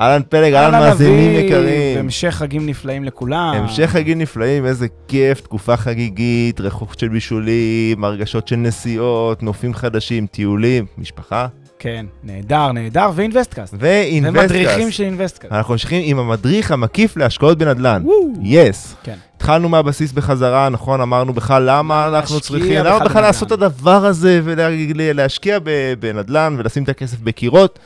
[0.00, 1.98] אהלן פלג, אהלן מאזינים יקרים.
[1.98, 3.54] המשך חגים נפלאים לכולם.
[3.56, 10.26] המשך חגים נפלאים, איזה כיף, תקופה חגיגית, ריחות של בישולים, הרגשות של נסיעות, נופים חדשים,
[10.26, 11.46] טיולים, משפחה
[11.84, 13.74] כן, נהדר, נהדר, ו InvestCast.
[13.78, 14.50] ו InvestCast.
[14.54, 15.52] ומדריכים של InvestCast.
[15.52, 18.02] אנחנו ממשיכים עם המדריך המקיף להשקעות בנדל"ן.
[18.42, 18.96] Yes.
[19.02, 19.14] כן.
[19.36, 21.00] התחלנו מהבסיס בחזרה, נכון?
[21.00, 23.22] אמרנו בכלל למה אנחנו צריכים, למה בכלל בנדל"ן.
[23.22, 25.58] לעשות את הדבר הזה ולהשקיע
[26.00, 27.78] בנדל"ן ולשים את הכסף בקירות.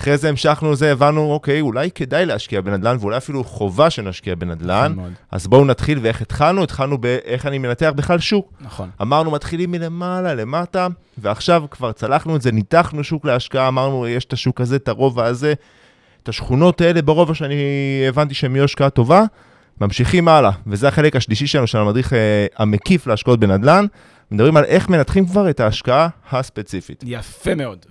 [0.00, 4.92] אחרי זה המשכנו לזה, הבנו, אוקיי, אולי כדאי להשקיע בנדל"ן, ואולי אפילו חובה שנשקיע בנדל"ן.
[4.92, 5.12] נכון.
[5.30, 6.62] אז בואו נתחיל, ואיך התחלנו?
[6.62, 8.52] התחלנו באיך אני מנתח בכלל שוק.
[8.60, 8.90] נכון.
[9.02, 10.86] אמרנו, מתחילים מלמעלה, למטה,
[11.18, 15.24] ועכשיו כבר צלחנו את זה, ניתחנו שוק להשקעה, אמרנו, יש את השוק הזה, את הרובע
[15.24, 15.54] הזה,
[16.22, 17.54] את השכונות האלה ברובע שאני
[18.08, 19.22] הבנתי שהן יהיו השקעה טובה,
[19.80, 20.50] ממשיכים הלאה.
[20.66, 23.86] וזה החלק השלישי שלנו, של המדריך אה, המקיף להשקעות בנדל"ן.
[24.30, 27.04] מדברים על איך מנתחים כבר את ההשקעה הספציפית.
[27.06, 27.86] יפה מאוד.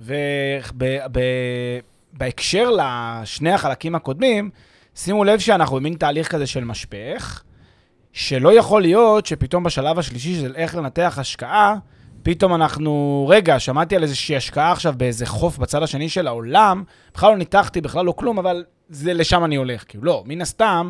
[2.13, 4.49] ובהקשר לשני החלקים הקודמים,
[4.95, 7.43] שימו לב שאנחנו במין תהליך כזה של משפך,
[8.13, 11.75] שלא יכול להיות שפתאום בשלב השלישי של איך לנתח השקעה,
[12.23, 17.31] פתאום אנחנו, רגע, שמעתי על איזושהי השקעה עכשיו באיזה חוף בצד השני של העולם, בכלל
[17.31, 19.83] לא ניתחתי, בכלל לא כלום, אבל זה לשם אני הולך.
[19.87, 20.89] כאילו, לא, מן הסתם,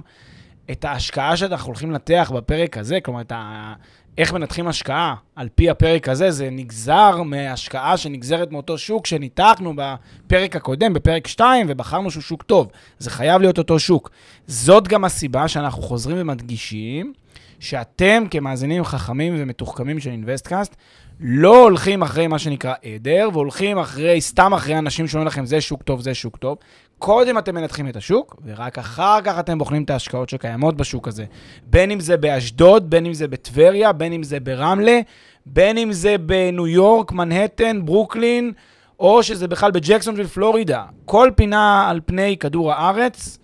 [0.72, 3.74] את ההשקעה שאנחנו הולכים לנתח בפרק הזה, כלומר, את ה...
[4.18, 10.56] איך מנתחים השקעה על פי הפרק הזה, זה נגזר מהשקעה שנגזרת מאותו שוק שניתחנו בפרק
[10.56, 12.68] הקודם, בפרק 2, ובחרנו שהוא שוק טוב.
[13.00, 14.10] זה חייב להיות אותו שוק.
[14.48, 17.14] זאת גם הסיבה שאנחנו חוזרים ומדגישים
[17.60, 20.76] שאתם כמאזינים חכמים ומתוחכמים של InvestCast,
[21.20, 25.84] לא הולכים אחרי מה שנקרא עדר, והולכים אחרי, סתם אחרי אנשים שאומרים לכם, זה שוק
[25.84, 26.58] טוב, זה שוק טוב.
[27.00, 31.26] קודם אתם מנתחים את השוק, ורק אחר כך אתם בוחנים את ההשקעות שקיימות בשוק הזה.
[31.66, 35.00] בין אם זה באשדוד, בין אם זה בטבריה, בין אם זה ברמלה,
[35.46, 38.52] בין אם זה בניו יורק, מנהטן, ברוקלין,
[39.00, 40.84] או שזה בכלל בג'קסונוויל, פלורידה.
[41.06, 43.39] כל פינה על פני כדור הארץ,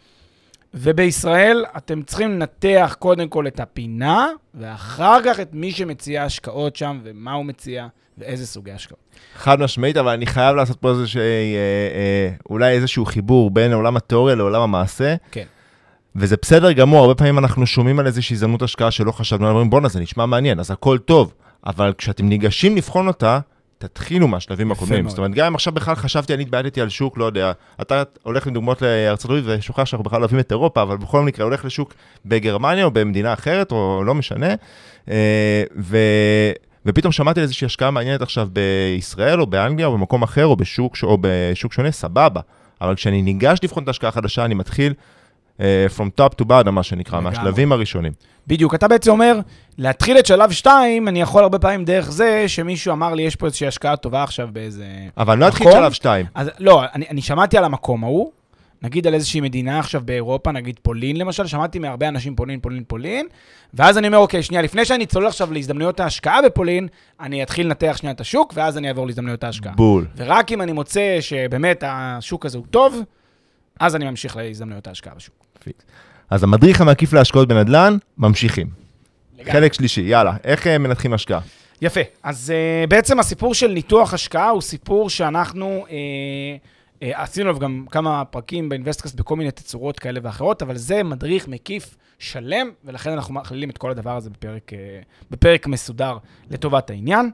[0.75, 6.99] ובישראל אתם צריכים לנתח קודם כל את הפינה, ואחר כך את מי שמציע השקעות שם,
[7.03, 7.87] ומה הוא מציע,
[8.17, 8.99] ואיזה סוגי השקעות.
[9.35, 13.97] חד משמעית, אבל אני חייב לעשות פה איזשהו, אה, אה, אולי איזשהו חיבור בין עולם
[13.97, 15.15] התיאוריה לעולם המעשה.
[15.31, 15.45] כן.
[16.15, 19.87] וזה בסדר גמור, הרבה פעמים אנחנו שומעים על איזושהי הזדמנות השקעה שלא חשבנו, אומרים בואנה
[19.87, 21.33] זה נשמע מעניין, אז הכל טוב,
[21.65, 23.39] אבל כשאתם ניגשים לבחון אותה,
[23.77, 25.09] תתחילו מהשלבים הקודמים.
[25.09, 28.47] זאת אומרת, גם אם עכשיו בכלל חשבתי, אני התבעטתי על שוק, לא יודע, אתה הולך
[28.47, 31.93] עם דוגמאות לארצות הברית ושוכח שאנחנו בכלל אוהבים את אירופה, אבל בכל מקרה הולך לשוק
[32.25, 34.55] בגרמניה או במדינה אחרת, או לא משנה,
[35.09, 35.97] אה, ו...
[36.85, 40.95] ופתאום שמעתי על איזושהי השקעה מעניינת עכשיו בישראל, או באנגליה, או במקום אחר, או בשוק,
[41.03, 42.41] או בשוק שונה, סבבה.
[42.81, 44.93] אבל כשאני ניגש לבחון את ההשקעה החדשה, אני מתחיל
[45.97, 47.19] from top to bottom, מה שנקרא.
[47.19, 48.11] מהשלבים הראשונים.
[48.47, 49.39] בדיוק, אתה בעצם אומר,
[49.77, 53.45] להתחיל את שלב 2, אני יכול הרבה פעמים דרך זה שמישהו אמר לי, יש פה
[53.45, 54.85] איזושהי השקעה טובה עכשיו באיזה...
[55.17, 55.79] אבל לא אתחיל נכון.
[55.79, 56.25] שלב 2.
[56.35, 58.31] אז לא, אני, אני שמעתי על המקום ההוא,
[58.81, 63.27] נגיד על איזושהי מדינה עכשיו באירופה, נגיד פולין למשל, שמעתי מהרבה אנשים פולין, פולין, פולין,
[63.73, 66.87] ואז אני אומר, אוקיי, שנייה, לפני שאני צולל עכשיו להזדמנויות ההשקעה בפולין,
[67.19, 69.73] אני אתחיל לנתח שנייה את השוק, ואז אני אעבור להזדמנויות ההשקעה.
[69.73, 70.07] בול.
[70.16, 73.01] ורק אם אני מוצא שבאמת השוק הזה הוא טוב,
[73.79, 75.45] אז אני ממשיך להזדמנויות ההשקעה בשוק.
[76.29, 78.67] אז המדריך המקיף להשקעות בנדל"ן, ממשיכים.
[79.37, 79.51] לגמרי.
[79.51, 81.39] חלק שלישי, יאללה, איך אה, מנתחים השקעה?
[81.81, 82.01] יפה.
[82.23, 87.85] אז uh, בעצם הסיפור של ניתוח השקעה הוא סיפור שאנחנו uh, uh, עשינו עליו גם
[87.91, 93.33] כמה פרקים באינבסטקאסט בכל מיני תצורות כאלה ואחרות, אבל זה מדריך מקיף שלם, ולכן אנחנו
[93.33, 94.75] מכלילים את כל הדבר הזה בפרק, uh,
[95.31, 96.17] בפרק מסודר
[96.51, 97.31] לטובת העניין.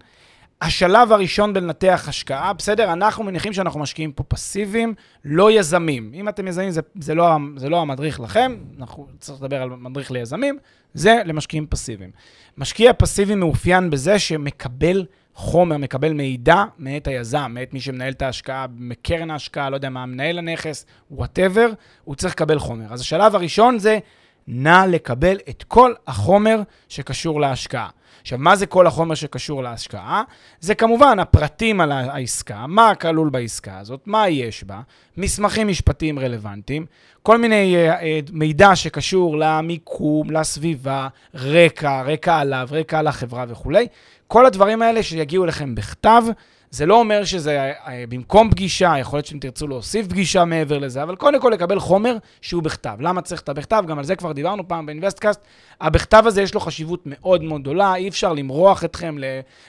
[0.61, 4.93] השלב הראשון בלנתח השקעה, בסדר, אנחנו מניחים שאנחנו משקיעים פה פסיביים,
[5.25, 6.11] לא יזמים.
[6.13, 10.11] אם אתם יזמים, זה, זה, לא, זה לא המדריך לכם, אנחנו צריך לדבר על מדריך
[10.11, 10.57] ליזמים,
[10.93, 12.11] זה למשקיעים פסיביים.
[12.57, 15.05] משקיע פסיבי מאופיין בזה שמקבל
[15.35, 20.05] חומר, מקבל מידע מאת היזם, מאת מי שמנהל את ההשקעה, מקרן ההשקעה, לא יודע מה,
[20.05, 21.69] מנהל הנכס, whatever,
[22.03, 22.85] הוא צריך לקבל חומר.
[22.89, 23.99] אז השלב הראשון זה
[24.47, 27.89] נא לקבל את כל החומר שקשור להשקעה.
[28.21, 30.23] עכשיו, מה זה כל החומר שקשור להשקעה?
[30.59, 34.81] זה כמובן הפרטים על העסקה, מה כלול בעסקה הזאת, מה יש בה,
[35.17, 36.85] מסמכים משפטיים רלוונטיים,
[37.23, 43.87] כל מיני uh, uh, מידע שקשור למיקום, לסביבה, רקע, רקע עליו, רקע על החברה וכולי.
[44.27, 46.23] כל הדברים האלה שיגיעו אליכם בכתב,
[46.71, 51.03] זה לא אומר שזה uh, במקום פגישה, יכול להיות שאתם תרצו להוסיף פגישה מעבר לזה,
[51.03, 52.97] אבל קודם כל לקבל חומר שהוא בכתב.
[52.99, 53.83] למה צריך את הבכתב?
[53.87, 55.41] גם על זה כבר דיברנו פעם באינבסטקאסט.
[55.81, 59.15] הבכתב הזה יש לו חשיבות מאוד מאוד גדולה, אי אפשר למרוח אתכם,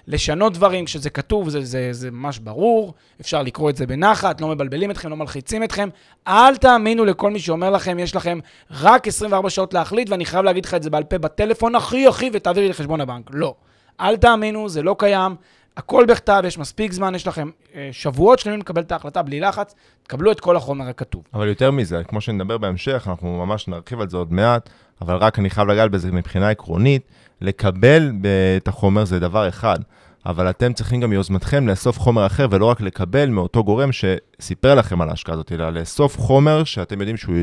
[0.07, 4.49] לשנות דברים כשזה כתוב, זה, זה, זה ממש ברור, אפשר לקרוא את זה בנחת, לא
[4.49, 5.89] מבלבלים אתכם, לא מלחיצים אתכם.
[6.29, 8.39] אל תאמינו לכל מי שאומר לכם, יש לכם
[8.71, 12.31] רק 24 שעות להחליט, ואני חייב להגיד לך את זה בעל פה בטלפון, הכי הכי,
[12.33, 13.31] ותעבירי לחשבון הבנק.
[13.33, 13.55] לא.
[14.01, 15.37] אל תאמינו, זה לא קיים.
[15.77, 19.75] הכל בכתב, יש מספיק זמן, יש לכם אה, שבועות שלמים לקבל את ההחלטה בלי לחץ,
[20.03, 21.23] תקבלו את כל החומר הכתוב.
[21.35, 24.71] אבל יותר מזה, כמו שנדבר בהמשך, אנחנו ממש נרחיב על זה עוד מעט,
[25.03, 27.03] אבל רק אני חייב לגעת בזה מבחינה עקרונית,
[27.41, 28.13] לקבל
[28.57, 29.79] את החומר זה דבר אחד,
[30.27, 35.01] אבל אתם צריכים גם מיוזמתכם לאסוף חומר אחר, ולא רק לקבל מאותו גורם שסיפר לכם
[35.01, 37.37] על ההשקעה הזאת, אלא לאסוף חומר שאתם יודעים שהוא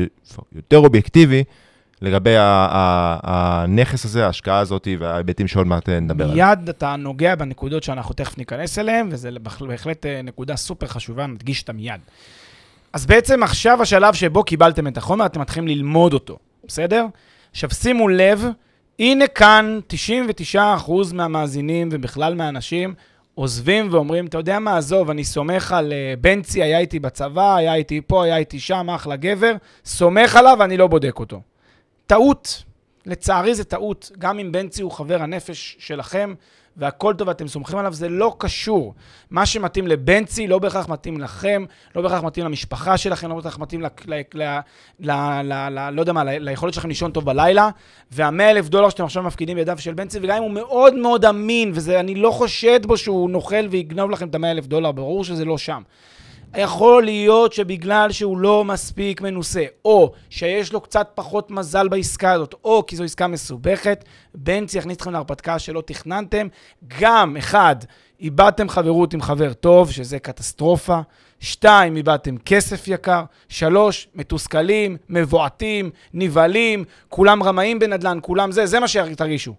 [0.54, 1.44] יותר אובייקטיבי,
[2.02, 6.48] לגבי הנכס הזה, ההשקעה הזאת וההיבטים שעוד מעט נדבר עליהם.
[6.48, 9.30] מיד אתה נוגע בנקודות שאנחנו תכף ניכנס אליהן, וזה
[9.60, 12.00] בהחלט אה, נקודה סופר חשובה, נדגיש אותה מיד.
[12.92, 17.06] אז בעצם עכשיו השלב שבו קיבלתם את החומר, אתם מתחילים ללמוד אותו, בסדר?
[17.50, 18.44] עכשיו שימו לב,
[18.98, 19.80] הנה כאן
[20.54, 20.58] 99%
[21.12, 22.94] מהמאזינים ובכלל מהאנשים
[23.34, 27.74] עוזבים ואומרים, אתה יודע מה, עזוב, אני סומך על uh, בנצי, היה איתי בצבא, היה
[27.74, 29.52] איתי פה, היה איתי שם, אחלה גבר,
[29.84, 31.40] סומך עליו, אני לא בודק אותו.
[32.10, 32.62] טעות.
[33.06, 34.10] לצערי זה טעות.
[34.18, 36.34] גם אם בנצי הוא חבר הנפש שלכם,
[36.76, 38.94] והכל טוב ואתם סומכים עליו, זה לא קשור.
[39.30, 41.64] מה שמתאים לבנצי לא בהכרח מתאים לכם,
[41.96, 44.50] לא בהכרח מתאים למשפחה שלכם, לא בהכרח מתאים, ל, ל, ל,
[45.00, 45.10] ל,
[45.42, 47.70] ל, ל, לא יודע מה, ל, ליכולת שלכם לישון טוב בלילה,
[48.10, 51.72] והמאה אלף דולר שאתם עכשיו מפקידים בידיו של בנצי, וגם אם הוא מאוד מאוד אמין,
[51.74, 55.58] ואני לא חושד בו שהוא נוכל ויגנוב לכם את המאה אלף דולר, ברור שזה לא
[55.58, 55.82] שם.
[56.56, 62.54] יכול להיות שבגלל שהוא לא מספיק מנוסה, או שיש לו קצת פחות מזל בעסקה הזאת,
[62.64, 64.04] או כי זו עסקה מסובכת,
[64.34, 66.48] בנצי יכניס אתכם להרפתקה שלא תכננתם.
[67.00, 67.76] גם, אחד,
[68.20, 71.00] איבדתם חברות עם חבר טוב, שזה קטסטרופה.
[71.40, 73.22] שתיים, איבדתם כסף יקר.
[73.48, 79.54] שלוש, מתוסכלים, מבועטים, נבהלים, כולם רמאים בנדל"ן, כולם זה, זה מה שתרגישו.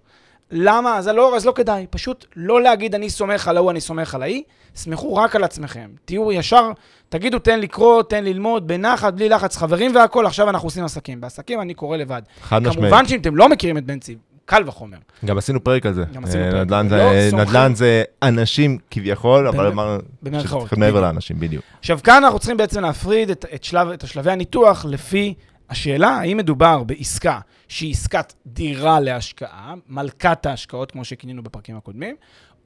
[0.51, 0.97] למה?
[0.97, 1.85] אז לא, אז לא כדאי.
[1.89, 4.43] פשוט לא להגיד אני סומך על ההוא, אני סומך על ההיא.
[4.75, 5.89] סמכו רק על עצמכם.
[6.05, 6.71] תהיו ישר,
[7.09, 11.21] תגידו תן לקרוא, תן ללמוד, בנחת, בלי לחץ, חברים והכול, עכשיו אנחנו עושים עסקים.
[11.21, 12.21] בעסקים אני קורא לבד.
[12.41, 12.77] חד משמעית.
[12.77, 14.15] כמובן שאם אתם לא מכירים את בנצי,
[14.45, 14.97] קל וחומר.
[15.25, 16.03] גם עשינו פרק על זה.
[16.13, 16.61] גם עשינו פרק.
[16.61, 19.99] נדל"ן זה, לא נדל"ן זה אנשים כביכול, אבל אמרנו
[20.39, 21.63] שצריך מעבר לאנשים, בדיוק.
[21.79, 25.33] עכשיו, כאן אנחנו צריכים בעצם להפריד את, את, שלב, את השלבי הניתוח לפי
[25.71, 32.15] השאלה, האם מדובר בעסקה שהיא עסקת דירה להשקעה, מלכת ההשקעות, כמו שכינינו בפרקים הקודמים,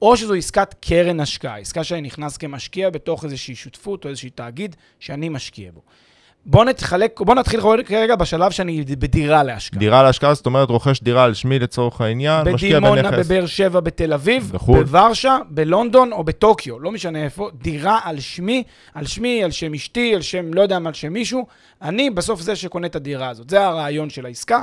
[0.02, 4.76] או שזו עסקת קרן השקעה, עסקה שאני נכנס כמשקיע בתוך איזושהי שותפות או איזושהי תאגיד
[5.00, 5.82] שאני משקיע בו.
[6.48, 9.80] בוא נתחלק, בוא נתחיל כרגע בשלב שאני בדירה להשקעה.
[9.80, 12.92] דירה להשקעה, זאת אומרת, רוכש דירה על שמי לצורך העניין, משקיע בנכס.
[12.92, 14.82] בדימונה, בבאר שבע, בתל אביב, בחו"ל.
[14.82, 18.62] בוורשה, בלונדון או בטוקיו, לא משנה איפה, דירה על שמי,
[18.94, 21.46] על שמי, על שם אשתי, על שם, לא יודע, על שם מישהו.
[21.82, 23.50] אני בסוף זה שקונה את הדירה הזאת.
[23.50, 24.62] זה הרעיון של העסקה.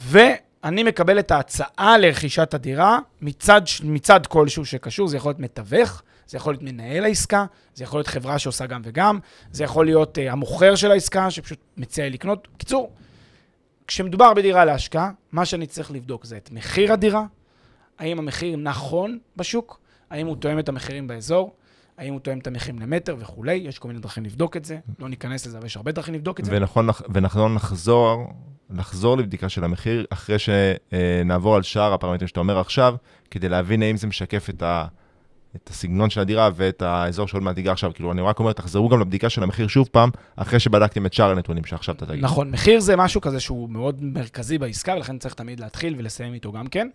[0.00, 6.02] ואני מקבל את ההצעה לרכישת הדירה מצד, מצד כלשהו שקשור, זה יכול להיות מתווך.
[6.28, 9.18] זה יכול להיות מנהל העסקה, זה יכול להיות חברה שעושה גם וגם,
[9.52, 12.48] זה יכול להיות uh, המוכר של העסקה שפשוט מציע לי לקנות.
[12.54, 12.92] בקיצור,
[13.86, 17.24] כשמדובר בדירה להשקעה, מה שאני צריך לבדוק זה את מחיר הדירה,
[17.98, 19.80] האם המחיר נכון בשוק,
[20.10, 21.54] האם הוא תואם את המחירים באזור,
[21.98, 25.08] האם הוא תואם את המחירים למטר וכולי, יש כל מיני דרכים לבדוק את זה, לא
[25.08, 26.56] ניכנס לזה, אבל יש הרבה דרכים לבדוק את זה.
[26.56, 28.32] ונכון, ונכון לחזור,
[28.70, 32.94] לחזור לבדיקה של המחיר, אחרי שנעבור על שאר הפרמטרים שאתה אומר עכשיו,
[33.30, 34.86] כדי להבין האם זה משקף את ה...
[35.64, 37.90] את הסגנון של הדירה ואת האזור שעוד מעט תיגע עכשיו.
[37.94, 41.30] כאילו, אני רק אומר, תחזרו גם לבדיקה של המחיר שוב פעם, אחרי שבדקתם את שאר
[41.30, 42.24] הנתונים שעכשיו אתה תגיד.
[42.24, 46.52] נכון, מחיר זה משהו כזה שהוא מאוד מרכזי בעסקה, ולכן צריך תמיד להתחיל ולסיים איתו
[46.52, 46.88] גם כן.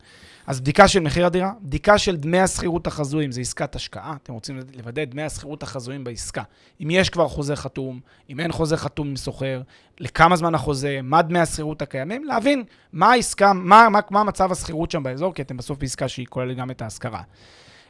[0.48, 4.60] אז בדיקה של מחיר הדירה, בדיקה של דמי השכירות החזויים, זה עסקת השקעה, אתם רוצים
[4.77, 6.43] לוודא דמי השכירות החזויים בעסקה.
[6.82, 9.62] אם יש כבר חוזה חתום, אם אין חוזה חתום עם סוחר,
[10.00, 14.91] לכמה זמן החוזה, מה דמי השכירות הקיימים, להבין מה העסקה, מה, מה, מה מצב השכירות
[14.91, 17.22] שם באזור, כי אתם בסוף בעסקה שהיא כוללת גם את ההשכרה.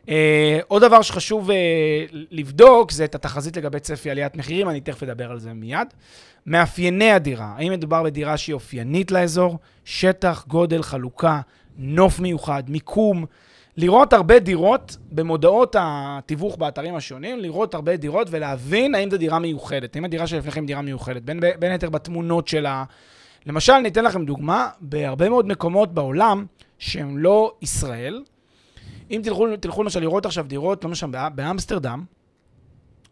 [0.05, 0.09] Uh,
[0.67, 1.53] עוד דבר שחשוב uh,
[2.31, 5.87] לבדוק זה את התחזית לגבי צפי עליית מחירים, אני תכף אדבר על זה מיד.
[6.45, 9.57] מאפייני הדירה, האם מדובר בדירה שהיא אופיינית לאזור?
[9.85, 11.41] שטח, גודל, חלוקה,
[11.77, 13.25] נוף מיוחד, מיקום.
[13.77, 19.95] לראות הרבה דירות במודעות התיווך באתרים השונים, לראות הרבה דירות ולהבין האם זו דירה מיוחדת,
[19.95, 22.83] האם הדירה שלפניכם דירה מיוחדת, בין, בין היתר בתמונות שלה,
[23.45, 26.45] למשל, אני אתן לכם דוגמה, בהרבה מאוד מקומות בעולם
[26.79, 28.21] שהם לא ישראל,
[29.13, 32.03] אם תלכו, תלכו למשל לראות עכשיו דירות, לא משנה, באמסטרדם,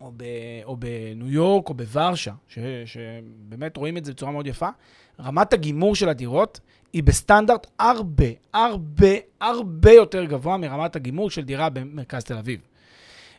[0.02, 0.24] או, ב,
[0.64, 4.70] או בניו יורק, או בוורשה, ש, שבאמת רואים את זה בצורה מאוד יפה,
[5.20, 6.60] רמת הגימור של הדירות
[6.94, 9.08] היא בסטנדרט הרבה, הרבה,
[9.42, 12.60] הרבה יותר גבוה מרמת הגימור של דירה במרכז תל אביב.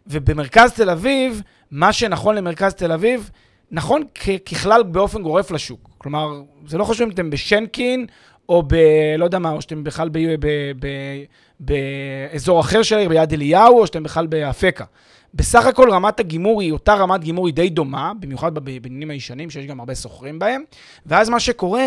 [0.06, 3.30] ובמרכז תל אביב, מה שנכון למרכז תל אביב,
[3.70, 4.02] נכון
[4.46, 5.90] ככלל באופן גורף לשוק.
[5.98, 8.06] כלומר, זה לא חשוב אם אתם בשנקין,
[8.48, 8.74] או ב...
[9.18, 10.46] לא יודע מה, או שאתם בכלל ב, ב,
[10.80, 10.86] ב,
[11.60, 14.84] באזור אחר של העיר, ביד אליהו, או שאתם בכלל באפקה.
[15.34, 19.66] בסך הכל רמת הגימור היא אותה רמת גימור, היא די דומה, במיוחד בבניינים הישנים, שיש
[19.66, 20.62] גם הרבה שוכרים בהם.
[21.06, 21.86] ואז מה שקורה,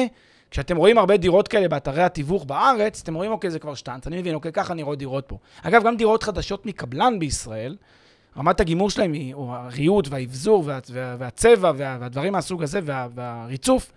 [0.51, 4.19] כשאתם רואים הרבה דירות כאלה באתרי התיווך בארץ, אתם רואים, אוקיי, זה כבר שטאנץ, אני
[4.19, 5.37] מבין, אוקיי, ככה נראות דירות פה.
[5.61, 7.75] אגב, גם דירות חדשות מקבלן בישראל,
[8.37, 13.07] רמת הגימור שלהם היא, או הריהוט והאבזור וה, וה, והצבע וה, והדברים מהסוג הזה וה,
[13.15, 13.91] והריצוף,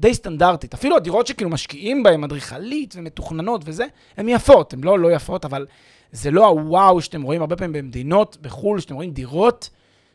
[0.00, 0.74] די סטנדרטית.
[0.74, 3.86] אפילו הדירות שכאילו משקיעים בהן, אדריכלית ומתוכננות וזה,
[4.16, 5.66] הן יפות, הן לא לא יפות, אבל
[6.12, 9.70] זה לא הוואו שאתם רואים הרבה פעמים במדינות בחו"ל, שאתם רואים דירות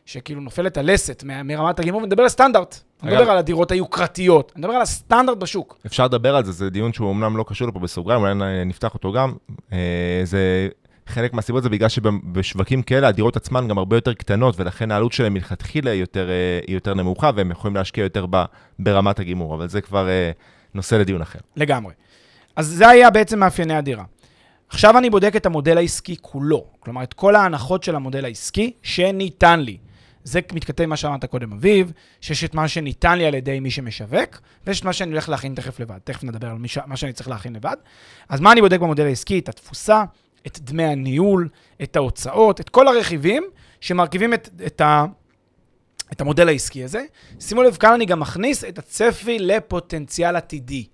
[0.06, 2.80] שכאילו נופלת הלסת מרמת הגימור, ונדבר על סטנדרט.
[3.02, 5.78] אני מדבר על הדירות היוקרתיות, אני מדבר על הסטנדרט בשוק.
[5.86, 9.12] אפשר לדבר על זה, זה דיון שהוא אמנם לא קשור לפה בסוגריים, אולי נפתח אותו
[9.12, 9.32] גם.
[9.72, 10.68] אה, זה
[11.10, 15.34] חלק מהסיבות זה בגלל שבשווקים כאלה הדירות עצמן גם הרבה יותר קטנות, ולכן העלות שלהם
[15.34, 18.44] מלכתחילה היא יותר, אה, יותר נמוכה, והם יכולים להשקיע יותר ב,
[18.78, 20.30] ברמת הגימור, אבל זה כבר אה,
[20.74, 21.38] נושא לדיון אחר.
[21.56, 21.94] לגמרי.
[22.56, 24.04] אז זה היה בעצם מאפייני הדירה.
[24.68, 29.60] עכשיו אני בודק את המודל העסקי כולו, כלומר את כל ההנחות של המודל העסקי שניתן
[29.60, 29.78] לי.
[30.24, 34.40] זה מתכתב מה שאמרת קודם, אביב, שיש את מה שניתן לי על ידי מי שמשווק,
[34.66, 35.98] ויש את מה שאני הולך להכין תכף לבד.
[36.04, 36.56] תכף נדבר על.
[36.86, 37.76] מה שאני צריך להכין לבד.
[38.28, 39.38] אז מה אני בודק במודל העסקי?
[39.38, 40.04] את התפוסה,
[40.46, 41.48] את דמי הניהול,
[41.82, 43.44] את ההוצאות, את כל הרכיבים
[43.80, 45.04] שמרכיבים את, את, ה,
[46.12, 47.04] את המודל העסקי הזה.
[47.40, 50.86] שימו לב, כאן אני גם מכניס את הצפי לפוטנציאל עתידי.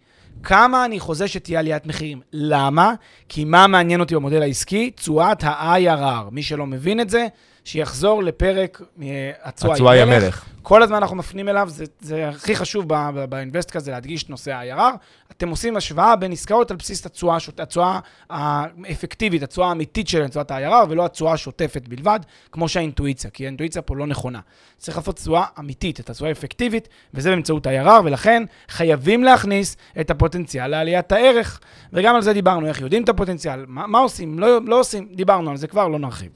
[0.42, 2.20] כמה אני חוזה שתהיה עליית מחירים.
[2.32, 2.94] למה?
[3.28, 4.90] כי מה מעניין אותי במודל העסקי?
[4.90, 6.30] תשואת ה-IRR.
[6.30, 7.26] מי שלא מבין את זה,
[7.66, 10.44] שיחזור לפרק אה, התשואה היא המלך.
[10.62, 12.84] כל הזמן אנחנו מפנים אליו, זה, זה הכי חשוב
[13.28, 14.96] באינבסט כזה להדגיש את נושא ה-IRR.
[15.30, 20.86] אתם עושים השוואה בין עסקאות על בסיס התשואה, התשואה האפקטיבית, התשואה האמיתית של תשואת ה-IRR,
[20.88, 22.20] ולא התשואה השוטפת בלבד,
[22.52, 24.40] כמו שהאינטואיציה, כי האינטואיציה פה לא נכונה.
[24.78, 30.66] צריך לעשות תשואה אמיתית, את התשואה האפקטיבית, וזה באמצעות ה-IRR, ולכן חייבים להכניס את הפוטנציאל
[30.66, 31.60] לעליית הערך.
[31.92, 35.50] וגם על זה דיברנו, איך יודעים את הפוטנציאל, מה, מה עושים, לא, לא עושים, דיברנו
[35.50, 36.30] על זה כבר, לא נרחיב.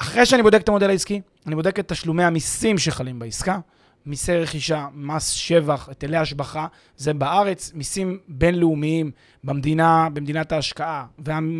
[0.00, 3.58] אחרי שאני בודק את המודל העסקי, אני בודק את תשלומי המיסים שחלים בעסקה,
[4.06, 6.66] מיסי רכישה, מס שבח, היטלי השבחה,
[6.96, 9.10] זה בארץ, מיסים בינלאומיים
[9.44, 11.06] במדינה, במדינת ההשקעה,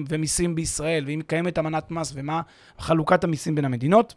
[0.09, 2.41] ומיסים בישראל, ואם קיימת אמנת מס ומה
[2.79, 4.15] חלוקת המיסים בין המדינות.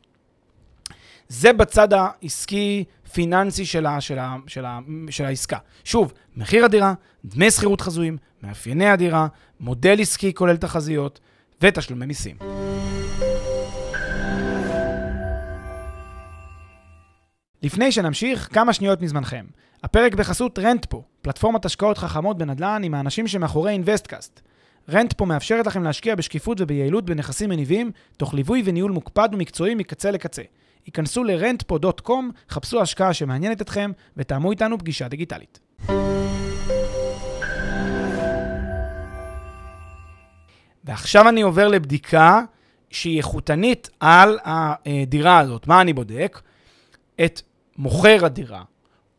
[1.28, 4.66] זה בצד העסקי, פיננסי של, ה, של, ה, של,
[5.10, 5.58] של העסקה.
[5.84, 6.94] שוב, מחיר הדירה,
[7.26, 9.28] דמי שכירות חזויים, מאפייני הדירה,
[9.60, 11.20] מודל עסקי כולל תחזיות
[11.62, 12.63] ותשלומי מיסים.
[17.64, 19.46] לפני שנמשיך, כמה שניות מזמנכם.
[19.84, 24.42] הפרק בחסות Rentpo, פלטפורמת השקעות חכמות בנדל"ן עם האנשים שמאחורי InvestCast.
[24.90, 30.42] Rentpo מאפשרת לכם להשקיע בשקיפות וביעילות בנכסים מניבים, תוך ליווי וניהול מוקפד ומקצועי מקצה לקצה.
[30.86, 32.12] היכנסו ל-rentpo.com,
[32.50, 35.60] חפשו השקעה שמעניינת אתכם, ותאמו איתנו פגישה דיגיטלית.
[40.84, 42.42] ועכשיו אני עובר לבדיקה
[42.90, 45.68] שהיא איכותנית על הדירה הזאת.
[45.68, 46.42] מה אני בודק?
[47.26, 47.42] את
[47.78, 48.64] מוכר הדירה,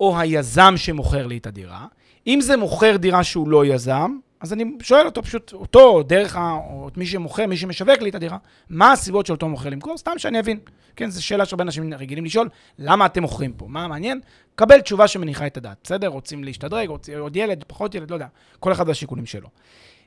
[0.00, 1.86] או היזם שמוכר לי את הדירה.
[2.26, 6.52] אם זה מוכר דירה שהוא לא יזם, אז אני שואל אותו פשוט, אותו, דרך ה...
[6.70, 8.38] או את מי שמוכר, מי שמשווק לי את הדירה,
[8.70, 9.98] מה הסיבות של אותו מוכר למכור?
[9.98, 10.58] סתם שאני אבין.
[10.96, 13.66] כן, זו שאלה שהרבה אנשים רגילים לשאול, למה אתם מוכרים פה?
[13.68, 14.20] מה מעניין?
[14.54, 16.08] קבל תשובה שמניחה את הדעת, בסדר?
[16.08, 18.26] רוצים להשתדרג, רוצים עוד ילד, פחות ילד, לא יודע.
[18.60, 19.48] כל אחד והשיקולים שלו.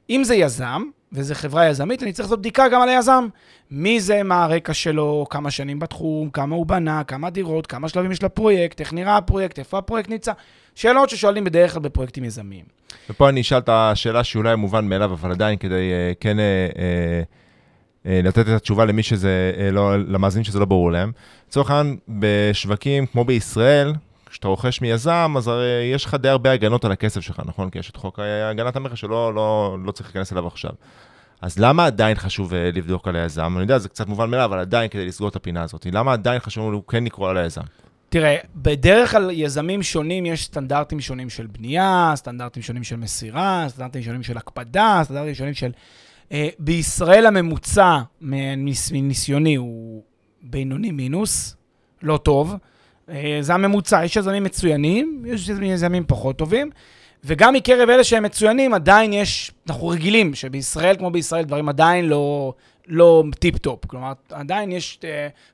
[0.10, 3.28] אם זה יזם, וזו חברה יזמית, אני צריך לעשות בדיקה גם על היזם.
[3.72, 8.12] מי זה, מה הרקע שלו, כמה שנים בתחום, כמה הוא בנה, כמה דירות, כמה שלבים
[8.12, 10.32] יש לפרויקט, איך נראה הפרויקט, איפה הפרויקט נמצא.
[10.76, 12.66] שאלות ששואלים בדרך כלל בפרויקטים יזמיים.
[13.10, 18.10] ופה אני אשאל את השאלה שאולי מובן מאליו, אבל עדיין כדי uh, כן uh, uh,
[18.10, 21.12] לתת את התשובה למי שזה, uh, לא, למאזינים שזה לא ברור להם.
[21.48, 23.94] לצורך העניין, בשווקים כמו בישראל,
[24.38, 27.70] כשאתה רוכש מיזם, אז הרי יש לך די הרבה הגנות על הכסף שלך, נכון?
[27.70, 30.72] כי יש את חוק הגנת המכר שלא לא, לא צריך להיכנס אליו עכשיו.
[31.42, 33.54] אז למה עדיין חשוב uh, לבדוק על היזם?
[33.56, 35.88] אני יודע, זה קצת מובן מאליו, אבל עדיין כדי לסגור את הפינה הזאת.
[35.92, 37.62] למה עדיין חשוב לנו כן לקרוא על היזם?
[38.10, 44.02] תראה, בדרך כלל יזמים שונים יש סטנדרטים שונים של בנייה, סטנדרטים שונים של מסירה, סטנדרטים
[44.02, 45.72] שונים של הקפדה, סטנדרטים שונים של...
[46.30, 50.04] Uh, בישראל הממוצע מניסיוני הוא
[50.42, 51.56] בינוני מינוס,
[52.02, 52.56] לא טוב.
[53.10, 56.70] אה, זה הממוצע, יש יזמים מצוינים, יש יזמים פחות טובים,
[57.24, 62.54] וגם מקרב אלה שהם מצוינים, עדיין יש, אנחנו רגילים שבישראל, כמו בישראל, דברים עדיין לא,
[62.88, 63.86] לא טיפ-טופ.
[63.86, 65.06] כלומר, עדיין יש אה,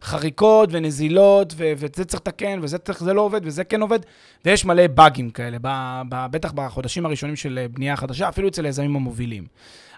[0.05, 3.99] חריקות ונזילות, ו- וזה צריך לתקן, וזה צריך, זה לא עובד, וזה כן עובד,
[4.45, 8.65] ויש מלא באגים כאלה, ב- ב- בטח בחודשים הראשונים של אה, בנייה חדשה, אפילו אצל
[8.65, 9.43] היזמים המובילים.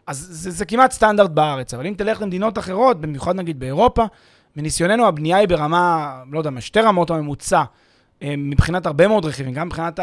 [0.07, 4.05] אז זה, זה כמעט סטנדרט בארץ, אבל אם תלך למדינות אחרות, במיוחד נגיד באירופה,
[4.55, 7.63] מניסיוננו הבנייה היא ברמה, לא יודע, שתי רמות הממוצע,
[8.21, 9.99] אה, מבחינת הרבה מאוד רכיבים, גם מבחינת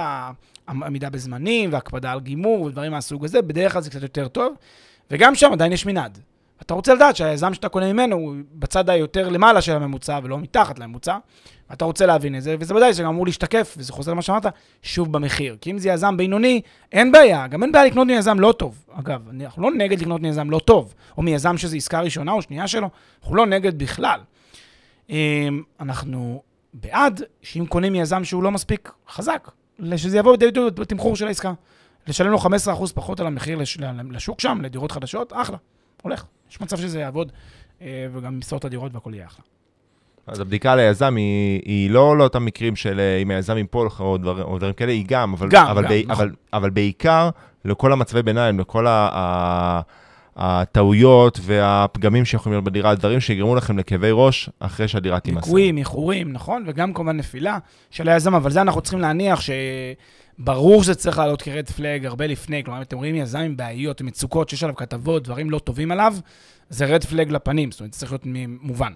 [0.68, 4.54] העמידה בזמנים והקפדה על גימור ודברים מהסוג הזה, בדרך כלל זה קצת יותר טוב,
[5.10, 6.18] וגם שם עדיין יש מנעד.
[6.62, 10.78] אתה רוצה לדעת שהיזם שאתה קונה ממנו הוא בצד היותר למעלה של הממוצע ולא מתחת
[10.78, 11.18] לממוצע,
[11.70, 14.46] ואתה רוצה להבין את זה, וזה ודאי שגם אמור להשתקף, וזה חוזר למה שאמרת,
[14.82, 15.56] שוב במחיר.
[15.60, 16.60] כי אם זה יזם בינוני,
[16.92, 18.84] אין בעיה, גם אין בעיה לקנות מיזם לא טוב.
[18.92, 22.68] אגב, אנחנו לא נגד לקנות מיזם לא טוב, או מיזם שזו עסקה ראשונה או שנייה
[22.68, 22.88] שלו,
[23.22, 24.20] אנחנו לא נגד בכלל.
[25.12, 26.42] אמ, אנחנו
[26.74, 29.50] בעד שאם קונים מיזם שהוא לא מספיק חזק,
[29.96, 31.52] שזה יבוא לידי ביטוי בתמחור של העסקה.
[32.06, 32.48] לשלם לו 15%
[32.94, 33.58] פחות על המחיר
[34.10, 35.56] לשוק שם, לדירות חדשות, אחלה,
[36.02, 36.24] הולך.
[36.50, 37.32] יש מצב שזה יעבוד,
[37.82, 39.44] אה, וגם ימסור את הדירות והכל יהיה אחלה.
[40.26, 44.18] אז הבדיקה ליזם היא, היא לא לאותם מקרים של אה, אם היזם ייפול לך או,
[44.18, 46.24] דבר, או דברים כאלה, היא גם, אבל, גם, אבל, גם, ב, נכון.
[46.26, 47.30] אבל, אבל בעיקר
[47.64, 49.80] לכל המצבי ביניים, לכל ה, ה,
[50.36, 55.46] הטעויות והפגמים שיכולים להיות בדירה, דברים שיגרמו לכם לכאבי ראש אחרי שהדירה תימסר.
[55.46, 56.64] ליקויים, איחורים, נכון?
[56.66, 57.58] וגם כמובן נפילה
[57.90, 59.40] של היזם, אבל זה אנחנו צריכים להניח
[60.38, 62.64] שברור שזה צריך לעלות כרד פלאג הרבה לפני.
[62.64, 65.92] כלומר, אם אתם רואים יזם עם בעיות, עם מצוקות, שיש עליו כתבות, דברים לא טובים
[65.92, 66.14] עליו,
[66.70, 68.26] זה רד פלאג לפנים, זאת אומרת, זה צריך להיות
[68.60, 68.92] מובן.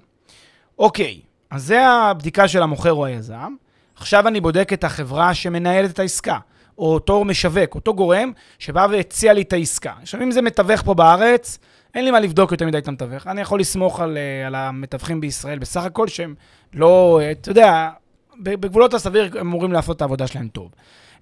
[0.79, 3.55] אוקיי, אז זה הבדיקה של המוכר או היזם.
[3.97, 6.39] עכשיו אני בודק את החברה שמנהלת את העסקה,
[6.79, 9.93] או אותו משווק, אותו גורם שבא והציע לי את העסקה.
[10.03, 11.59] עכשיו, אם זה מתווך פה בארץ,
[11.95, 13.27] אין לי מה לבדוק יותר מדי את המתווך.
[13.27, 16.35] אני יכול לסמוך על, אה, על המתווכים בישראל בסך הכל, שהם
[16.75, 17.91] לא, אה, אתה יודע,
[18.43, 20.71] בגבולות הסביר הם אמורים לעשות את העבודה שלהם טוב.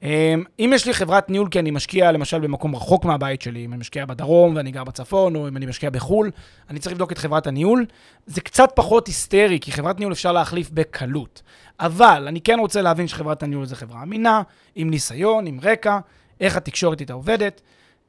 [0.02, 3.72] אמ, אם יש לי חברת ניהול כי אני משקיע למשל במקום רחוק מהבית שלי, אם
[3.72, 6.30] אני משקיע בדרום ואני גר בצפון, או אם אני משקיע בחו"ל,
[6.70, 7.86] אני צריך לבדוק את חברת הניהול.
[8.26, 11.42] זה קצת פחות היסטרי, כי חברת ניהול אפשר להחליף בקלות.
[11.80, 14.42] אבל אני כן רוצה להבין שחברת הניהול זה חברה אמינה,
[14.74, 15.98] עם ניסיון, עם רקע,
[16.40, 17.60] איך התקשורת איתה עובדת,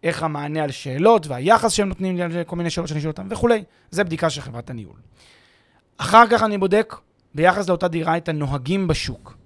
[0.04, 3.64] איך המענה על שאלות והיחס שהם נותנים לכל מיני שאלות שאני שואל אותם וכולי.
[3.92, 4.96] זה בדיקה של חברת הניהול.
[5.98, 6.96] אחר כך אני בודק
[7.36, 9.38] ביחס לאותה דירה את הנוהגים בשוק.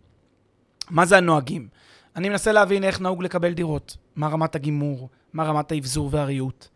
[0.89, 1.67] מה זה הנוהגים?
[2.15, 6.67] אני מנסה להבין איך נהוג לקבל דירות, מה רמת הגימור, מה רמת האבזור והריהוט,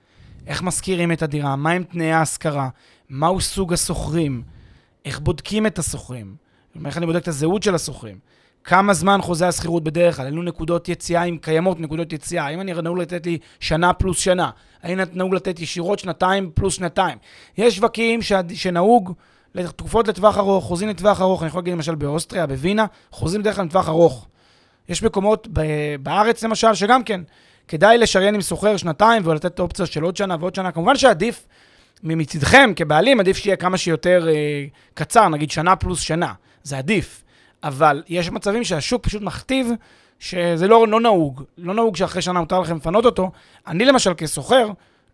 [0.47, 2.69] איך משכירים את הדירה, מהם תנאי ההשכרה,
[3.10, 4.43] מהו סוג השוכרים,
[5.06, 6.36] איך בודקים את השוכרים,
[6.86, 8.17] איך אני בודק את הזהות של השוכרים,
[8.63, 12.73] כמה זמן חוזה השכירות בדרך כלל, אילו נקודות יציאה, אם קיימות נקודות יציאה, האם אני
[12.73, 14.49] נהוג לתת לי שנה פלוס שנה,
[14.83, 17.17] האם נהוג לתת ישירות שנתיים פלוס שנתיים.
[17.57, 18.19] יש שווקים
[18.53, 19.13] שנהוג
[19.55, 23.65] לתקופות לטווח ארוך, חוזים לטווח ארוך, אני יכול להגיד למשל באוסטריה, בווינה, חוזים בדרך כלל
[23.65, 24.27] לטווח ארוך.
[24.89, 25.47] יש מקומות
[25.99, 27.21] בארץ למשל, שגם כן,
[27.67, 30.71] כדאי לשריין עם סוחר שנתיים ולתת אופציה של עוד שנה ועוד שנה.
[30.71, 31.45] כמובן שעדיף,
[32.03, 36.33] מצדכם כבעלים, עדיף שיהיה כמה שיותר אה, קצר, נגיד שנה פלוס שנה.
[36.63, 37.23] זה עדיף.
[37.63, 39.67] אבל יש מצבים שהשוק פשוט מכתיב
[40.19, 41.43] שזה לא, לא נהוג.
[41.58, 43.32] לא נהוג שאחרי שנה מותר לכם לפנות אותו.
[43.67, 44.67] אני למשל כסוחר,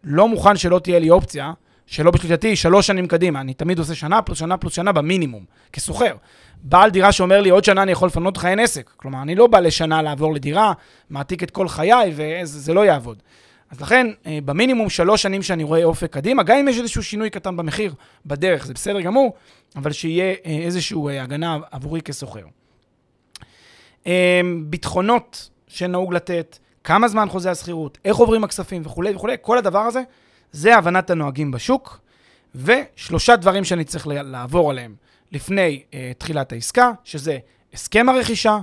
[0.03, 1.51] לא מוכן שלא תהיה לי אופציה,
[1.87, 3.41] שלא בשליטתי, שלוש שנים קדימה.
[3.41, 6.15] אני תמיד עושה שנה פלוס שנה פלוס שנה במינימום, כסוחר.
[6.63, 8.91] בעל דירה שאומר לי, עוד שנה אני יכול לפנות אותך, אין עסק.
[8.95, 10.73] כלומר, אני לא בא לשנה לעבור לדירה,
[11.09, 13.17] מעתיק את כל חיי, וזה לא יעבוד.
[13.69, 17.29] אז לכן, אה, במינימום שלוש שנים שאני רואה אופק קדימה, גם אם יש איזשהו שינוי
[17.29, 17.93] קטן במחיר
[18.25, 19.33] בדרך, זה בסדר גמור,
[19.75, 22.45] אבל שיהיה אה, איזושהי אה, הגנה עבורי כסוחר.
[24.65, 30.01] ביטחונות שנהוג לתת, כמה זמן חוזה השכירות, איך עוברים הכספים וכולי וכולי, כל הדבר הזה,
[30.51, 31.99] זה הבנת הנוהגים בשוק,
[32.55, 34.95] ושלושה דברים שאני צריך לעבור עליהם.
[35.31, 37.37] לפני uh, תחילת העסקה, שזה
[37.73, 38.57] הסכם הרכישה,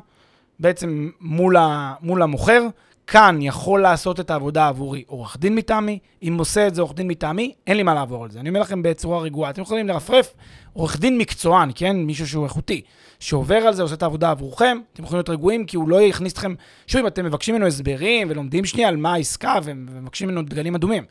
[0.60, 2.66] בעצם מול, ה, מול המוכר.
[3.06, 7.08] כאן יכול לעשות את העבודה עבורי עורך דין מטעמי, אם עושה את זה עורך דין
[7.08, 8.40] מטעמי, אין לי מה לעבור על זה.
[8.40, 10.34] אני אומר לכם בצורה רגועה, אתם יכולים לרפרף
[10.72, 11.96] עורך דין מקצוען, כן?
[11.96, 12.82] מישהו שהוא איכותי,
[13.20, 16.32] שעובר על זה, עושה את העבודה עבורכם, אתם יכולים להיות רגועים, כי הוא לא יכניס
[16.32, 16.54] אתכם...
[16.86, 21.04] שוב, אם אתם מבקשים ממנו הסברים ולומדים שנייה על מה העסקה ומבקשים ממנו דגלים אדומים.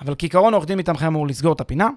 [0.00, 1.88] אבל כעיקרון עורך דין מטעמכם אמור לסגור את הפינה.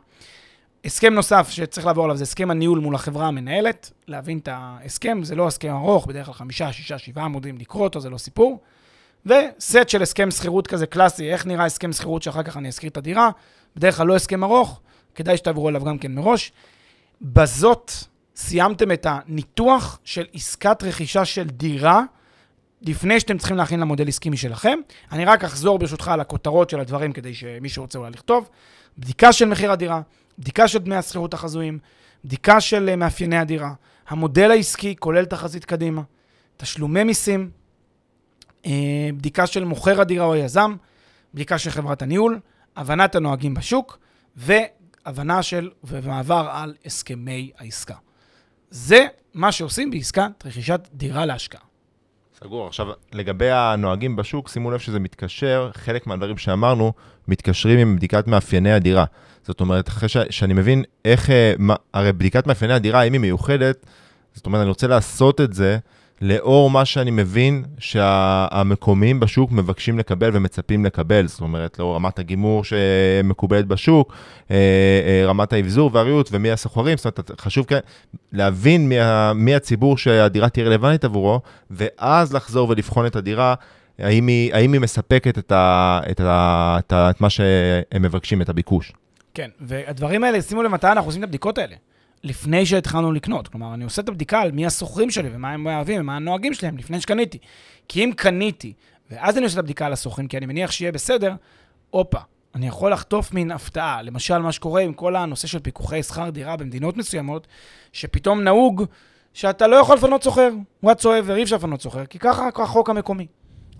[0.85, 5.35] הסכם נוסף שצריך לעבור עליו זה הסכם הניהול מול החברה המנהלת, להבין את ההסכם, זה
[5.35, 8.59] לא הסכם ארוך, בדרך כלל חמישה, שישה, שבעה עמודים, לקרוא אותו, זה לא סיפור.
[9.25, 12.97] וסט של הסכם שכירות כזה קלאסי, איך נראה הסכם שכירות שאחר כך אני אשכיר את
[12.97, 13.29] הדירה,
[13.75, 14.81] בדרך כלל לא הסכם ארוך,
[15.15, 16.51] כדאי שתעברו עליו גם כן מראש.
[17.21, 17.91] בזאת
[18.35, 22.03] סיימתם את הניתוח של עסקת רכישה של דירה,
[22.81, 24.79] לפני שאתם צריכים להכין למודל עסקי משלכם.
[25.11, 28.49] אני רק אחזור ברשותך על הכותרות של הדברים, כדי שמי שרוצה אולי לכתוב.
[28.97, 30.01] בדיקה של מחיר הדירה,
[30.39, 31.79] בדיקה של דמי השכירות החזויים,
[32.25, 33.73] בדיקה של אה, מאפייני הדירה,
[34.07, 36.01] המודל העסקי כולל תחזית קדימה,
[36.57, 37.49] תשלומי מיסים,
[39.17, 40.75] בדיקה של מוכר הדירה או היזם,
[41.33, 42.39] בדיקה של חברת הניהול,
[42.75, 43.99] הבנת הנוהגים בשוק,
[44.35, 47.95] והבנה של, ומעבר על הסכמי העסקה.
[48.69, 51.61] זה מה שעושים בעסקת רכישת דירה להשקעה.
[52.43, 52.67] סגור.
[52.67, 56.93] עכשיו, לגבי הנוהגים בשוק, שימו לב שזה מתקשר, חלק מהדברים שאמרנו,
[57.27, 59.05] מתקשרים עם בדיקת מאפייני הדירה.
[59.43, 63.21] זאת אומרת, אחרי ש, שאני מבין איך, אה, מה, הרי בדיקת מאפייני הדירה, אם היא
[63.21, 63.85] מיוחדת,
[64.33, 65.77] זאת אומרת, אני רוצה לעשות את זה
[66.21, 72.63] לאור מה שאני מבין שהמקומיים בשוק מבקשים לקבל ומצפים לקבל, זאת אומרת, לאור רמת הגימור
[72.63, 74.13] שמקובלת בשוק,
[74.51, 77.79] אה, אה, רמת האבזור והריהוט ומי הסוחרים, זאת אומרת, חשוב כן
[78.31, 78.95] להבין מי,
[79.35, 83.55] מי הציבור שהדירה תהיה רלוונטית עבורו, ואז לחזור ולבחון את הדירה.
[83.99, 88.41] האם היא, האם היא מספקת את, ה, את, ה, את, ה, את מה שהם מבקשים,
[88.41, 88.93] את הביקוש.
[89.33, 91.75] כן, והדברים האלה, שימו מתי אנחנו עושים את הבדיקות האלה.
[92.23, 93.47] לפני שהתחלנו לקנות.
[93.47, 96.77] כלומר, אני עושה את הבדיקה על מי השוכרים שלי ומה הם אוהבים ומה הנוהגים שלהם
[96.77, 97.37] לפני שקניתי.
[97.87, 98.73] כי אם קניתי,
[99.11, 101.33] ואז אני עושה את הבדיקה על השוכרים, כי אני מניח שיהיה בסדר,
[101.89, 102.19] הופה,
[102.55, 104.01] אני יכול לחטוף מין הפתעה.
[104.01, 107.47] למשל, מה שקורה עם כל הנושא של פיקוחי שכר דירה במדינות מסוימות,
[107.93, 108.83] שפתאום נהוג
[109.33, 110.49] שאתה לא יכול לפנות שוכר,
[110.85, 113.27] whatsoever, אי אפשר לפנות שוכר, כי ככה החוק המקומי.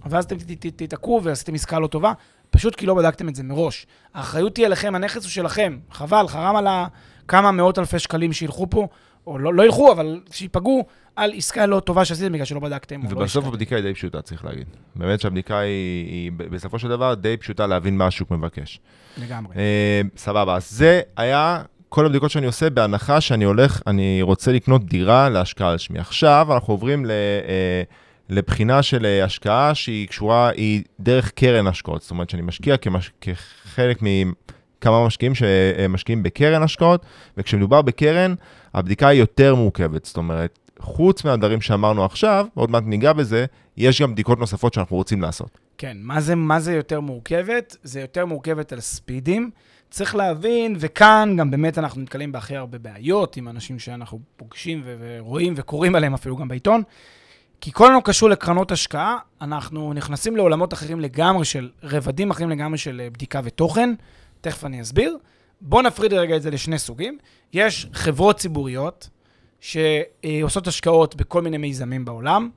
[0.06, 0.36] ואז אתם
[0.76, 2.14] תיתקעו ועשיתם עסקה לא טובה,
[2.50, 3.88] פשוט כי לא בדקתם את זה מראש.
[4.14, 5.80] האחריות היא עליכם, הנכס הוא שלכם.
[5.92, 6.68] חבל, חרם על
[7.30, 8.88] כמה מאות אלפי שקלים שילכו פה,
[9.28, 13.04] או לא, לא ילכו, אבל שיפגעו על עסקה לא טובה שעשיתם בגלל שלא בדקתם.
[13.04, 14.68] לא ובסוף לא הבדיקה היא די פשוטה, צריך להגיד.
[14.96, 18.80] באמת שהבדיקה היא, היא בסופו של דבר די פשוטה להבין מה השוק מבקש.
[19.18, 19.56] לגמרי.
[19.56, 24.86] אה, סבבה, אז זה היה כל הבדיקות שאני עושה בהנחה שאני הולך, אני רוצה לקנות
[24.86, 26.00] דירה להשקעה על שמי.
[26.00, 27.12] עכשיו אנחנו עוברים ל...
[27.12, 27.84] אה,
[28.30, 32.02] לבחינה של אה, השקעה שהיא קשורה, היא דרך קרן השקעות.
[32.02, 33.12] זאת אומרת שאני משקיע כמש...
[33.22, 34.02] כחלק
[34.80, 37.06] מכמה משקיעים שמשקיעים בקרן השקעות,
[37.38, 38.34] וכשמדובר בקרן,
[38.74, 40.06] הבדיקה היא יותר מורכבת.
[40.06, 43.46] זאת אומרת, חוץ מהדברים שאמרנו עכשיו, עוד מעט ניגע בזה,
[43.78, 45.58] יש גם בדיקות נוספות שאנחנו רוצים לעשות.
[45.78, 47.76] כן, מה זה, מה זה יותר מורכבת?
[47.84, 49.50] זה יותר מורכבת על ספידים.
[49.90, 55.54] צריך להבין, וכאן גם באמת אנחנו נתקלים בהכי הרבה בעיות עם אנשים שאנחנו פוגשים ורואים
[55.58, 56.84] וקוראים עליהם אפילו גם בעיתון.
[57.62, 62.78] כי כל הזמן קשור לקרנות השקעה, אנחנו נכנסים לעולמות אחרים לגמרי של, רבדים אחרים לגמרי
[62.78, 63.94] של אה, בדיקה ותוכן,
[64.42, 65.18] תכף אני אסביר.
[65.62, 67.18] בואו נפריד רגע את זה לשני סוגים.
[67.54, 69.10] יש חברות ציבוריות
[69.60, 72.50] שעושות השקעות בכל מיני מיזמים בעולם.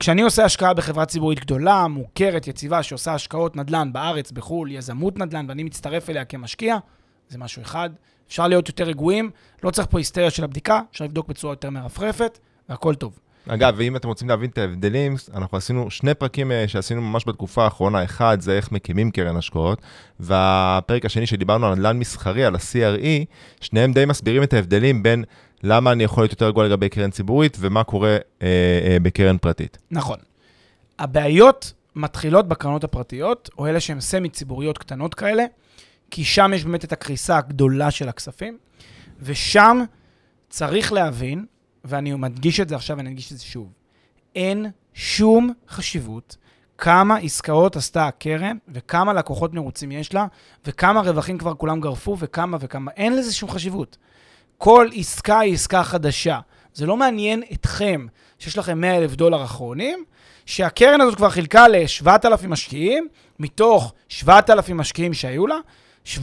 [0.00, 5.46] כשאני עושה השקעה בחברה ציבורית גדולה, מוכרת, יציבה, שעושה השקעות נדל"ן בארץ, בחו"ל, יזמות נדל"ן,
[5.48, 6.76] ואני מצטרף אליה כמשקיע,
[7.28, 7.90] זה משהו אחד.
[8.28, 9.30] אפשר להיות יותר רגועים,
[9.62, 13.18] לא צריך פה היסטריה של הבדיקה, אפשר לבדוק בצורה יותר מרפרפת, והכל טוב.
[13.48, 17.64] אגב, ואם אתם רוצים להבין את ההבדלים, אנחנו עשינו שני פרקים אה, שעשינו ממש בתקופה
[17.64, 18.04] האחרונה.
[18.04, 19.82] אחד זה איך מקימים קרן השקעות,
[20.20, 23.24] והפרק השני שדיברנו על נדל"ן מסחרי, על ה-CRE,
[23.60, 25.24] שניהם די מסבירים את ההבדלים בין
[25.62, 29.78] למה אני יכול להיות יותר רגוע לגבי קרן ציבורית ומה קורה אה, אה, בקרן פרטית.
[29.90, 30.18] נכון.
[30.98, 35.44] הבעיות מתחילות בקרנות הפרטיות, או אלה שהן סמי-ציבוריות קטנות כאלה,
[36.10, 38.58] כי שם יש באמת את הקריסה הגדולה של הכספים,
[39.22, 39.84] ושם
[40.48, 41.44] צריך להבין
[41.86, 43.72] ואני מדגיש את זה עכשיו ואני אדגיש את זה שוב,
[44.34, 46.36] אין שום חשיבות
[46.78, 50.26] כמה עסקאות עשתה הקרן וכמה לקוחות מרוצים יש לה
[50.64, 53.96] וכמה רווחים כבר כולם גרפו וכמה וכמה, אין לזה שום חשיבות.
[54.58, 56.40] כל עסקה היא עסקה חדשה.
[56.74, 58.06] זה לא מעניין אתכם
[58.38, 60.04] שיש לכם 100 אלף דולר אחרונים,
[60.46, 65.56] שהקרן הזאת כבר חילקה ל-7,000 משקיעים, מתוך 7,000 משקיעים שהיו לה,
[66.14, 66.18] 17%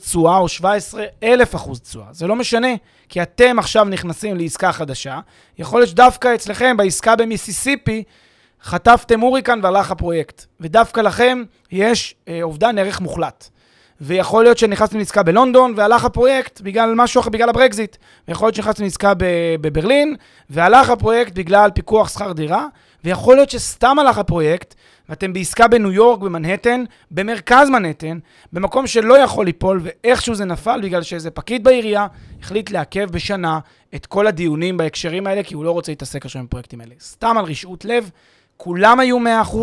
[0.00, 2.06] תשואה או 17,000% תשואה.
[2.10, 2.68] זה לא משנה,
[3.14, 5.20] כי אתם עכשיו נכנסים לעסקה חדשה.
[5.58, 8.02] יכול להיות שדווקא אצלכם, בעסקה במיסיסיפי,
[8.62, 10.44] חטפתם הוריקן והלך הפרויקט.
[10.60, 13.48] ודווקא לכם יש אה, אובדן ערך מוחלט.
[14.00, 17.96] ויכול להיות שנכנסתם לעסקה בלונדון והלך הפרויקט בגלל משהו אחר, בגלל הברקזיט.
[18.28, 19.12] ויכול להיות שנכנסתם לעסקה
[19.60, 20.16] בברלין
[20.50, 22.66] והלך הפרויקט בגלל פיקוח שכר דירה.
[23.04, 24.74] ויכול להיות שסתם הלך הפרויקט
[25.08, 28.18] ואתם בעסקה בניו יורק, במנהטן, במרכז מנהטן,
[28.52, 32.06] במקום שלא יכול ליפול, ואיכשהו זה נפל בגלל שאיזה פקיד בעירייה
[32.40, 33.58] החליט לעכב בשנה
[33.94, 36.94] את כל הדיונים בהקשרים האלה, כי הוא לא רוצה להתעסק עכשיו עם הפרויקטים האלה.
[37.00, 38.10] סתם על רשעות לב,
[38.56, 39.56] כולם היו 100%,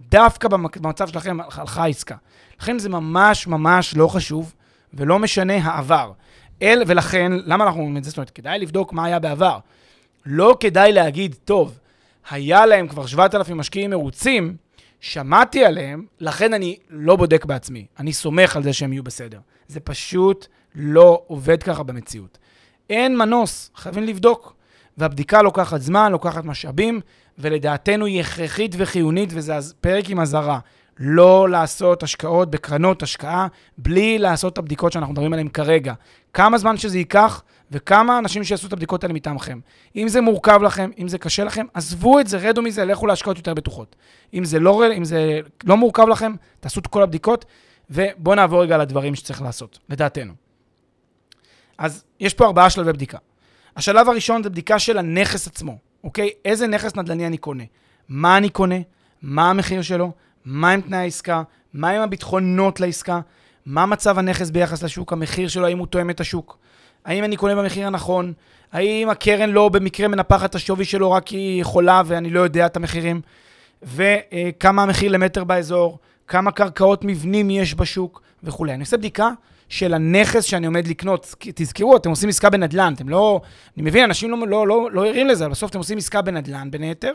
[0.00, 2.16] דווקא במצב שלכם הלכה העסקה.
[2.60, 4.54] לכן זה ממש ממש לא חשוב,
[4.94, 6.12] ולא משנה העבר.
[6.62, 8.10] אל, ולכן, למה אנחנו אומרים את זה?
[8.10, 9.58] זאת אומרת, כדאי לבדוק מה היה בעבר.
[10.26, 11.78] לא כדאי להגיד, טוב,
[12.30, 14.56] היה להם כבר 7,000 משקיעים מרוצים,
[15.00, 17.86] שמעתי עליהם, לכן אני לא בודק בעצמי.
[17.98, 19.38] אני סומך על זה שהם יהיו בסדר.
[19.68, 22.38] זה פשוט לא עובד ככה במציאות.
[22.90, 24.54] אין מנוס, חייבים לבדוק.
[24.98, 27.00] והבדיקה לוקחת זמן, לוקחת משאבים,
[27.38, 30.58] ולדעתנו היא הכרחית וחיונית, וזה פרק עם אזהרה.
[30.98, 33.46] לא לעשות השקעות בקרנות השקעה
[33.78, 35.94] בלי לעשות את הבדיקות שאנחנו מדברים עליהן כרגע.
[36.32, 39.60] כמה זמן שזה ייקח וכמה אנשים שיעשו את הבדיקות האלה מטעמכם.
[39.96, 43.36] אם זה מורכב לכם, אם זה קשה לכם, עזבו את זה, רדו מזה, לכו להשקעות
[43.36, 43.96] יותר בטוחות.
[44.34, 47.44] אם זה לא, אם זה לא מורכב לכם, תעשו את כל הבדיקות,
[47.90, 50.32] ובואו נעבור רגע לדברים שצריך לעשות, לדעתנו.
[51.78, 53.18] אז יש פה ארבעה שלבי בדיקה.
[53.76, 56.30] השלב הראשון זה בדיקה של הנכס עצמו, אוקיי?
[56.44, 57.64] איזה נכס נדל"ני אני קונה?
[58.08, 58.76] מה אני קונה?
[59.22, 60.12] מה המחיר שלו?
[60.44, 61.42] מהם תנאי העסקה?
[61.74, 63.20] מהם הביטחונות לעסקה?
[63.66, 65.12] מה מצב הנכס ביחס לשוק?
[65.12, 66.58] המחיר שלו, האם הוא תואם את השוק?
[67.08, 68.32] האם אני קונה במחיר הנכון?
[68.72, 72.66] האם הקרן לא במקרה מנפחת את השווי שלו רק כי היא יכולה ואני לא יודע
[72.66, 73.20] את המחירים?
[73.82, 75.98] וכמה המחיר למטר באזור?
[76.26, 78.74] כמה קרקעות מבנים יש בשוק וכולי.
[78.74, 79.30] אני עושה בדיקה
[79.68, 81.34] של הנכס שאני עומד לקנות.
[81.38, 83.40] תזכרו, אתם עושים עסקה בנדל"ן, אתם לא...
[83.76, 86.70] אני מבין, אנשים לא, לא, לא, לא ערים לזה, אבל בסוף אתם עושים עסקה בנדל"ן
[86.70, 87.12] בין היתר.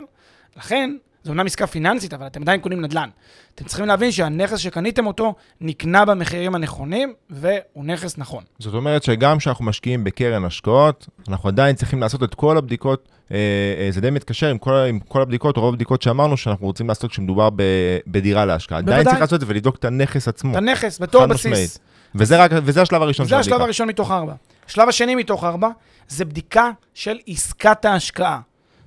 [0.56, 3.08] לכן, זו אומנם עסקה פיננסית, אבל אתם עדיין קונים נדל"ן.
[3.54, 8.44] אתם צריכים להבין שהנכס שקניתם אותו נקנה במחירים הנכונים, והוא נכס נכון.
[8.58, 13.36] זאת אומרת שגם כשאנחנו משקיעים בקרן השקעות, אנחנו עדיין צריכים לעשות את כל הבדיקות, אה,
[13.78, 17.10] אה, זה די מתקשר עם כל, עם כל הבדיקות, רוב הבדיקות שאמרנו שאנחנו רוצים לעשות
[17.10, 17.62] כשמדובר ב,
[18.06, 18.78] בדירה להשקעה.
[18.80, 18.94] בוודאי.
[18.94, 20.52] עדיין צריך לעשות את זה ולבדוק את הנכס עצמו.
[20.52, 21.46] את הנכס, בתור בסיס.
[21.46, 21.78] משמעית.
[22.14, 23.48] וזה, רק, וזה השלב הראשון של הבדיקה.
[23.48, 24.34] זה השלב הראשון מתוך ארבע.
[24.66, 25.68] השלב השני מתוך ארבע,
[26.08, 28.40] זה בדיקה של עסקת ההשקעה.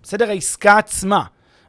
[0.03, 0.29] בסדר?
[0.29, 1.23] העסקה עצמה.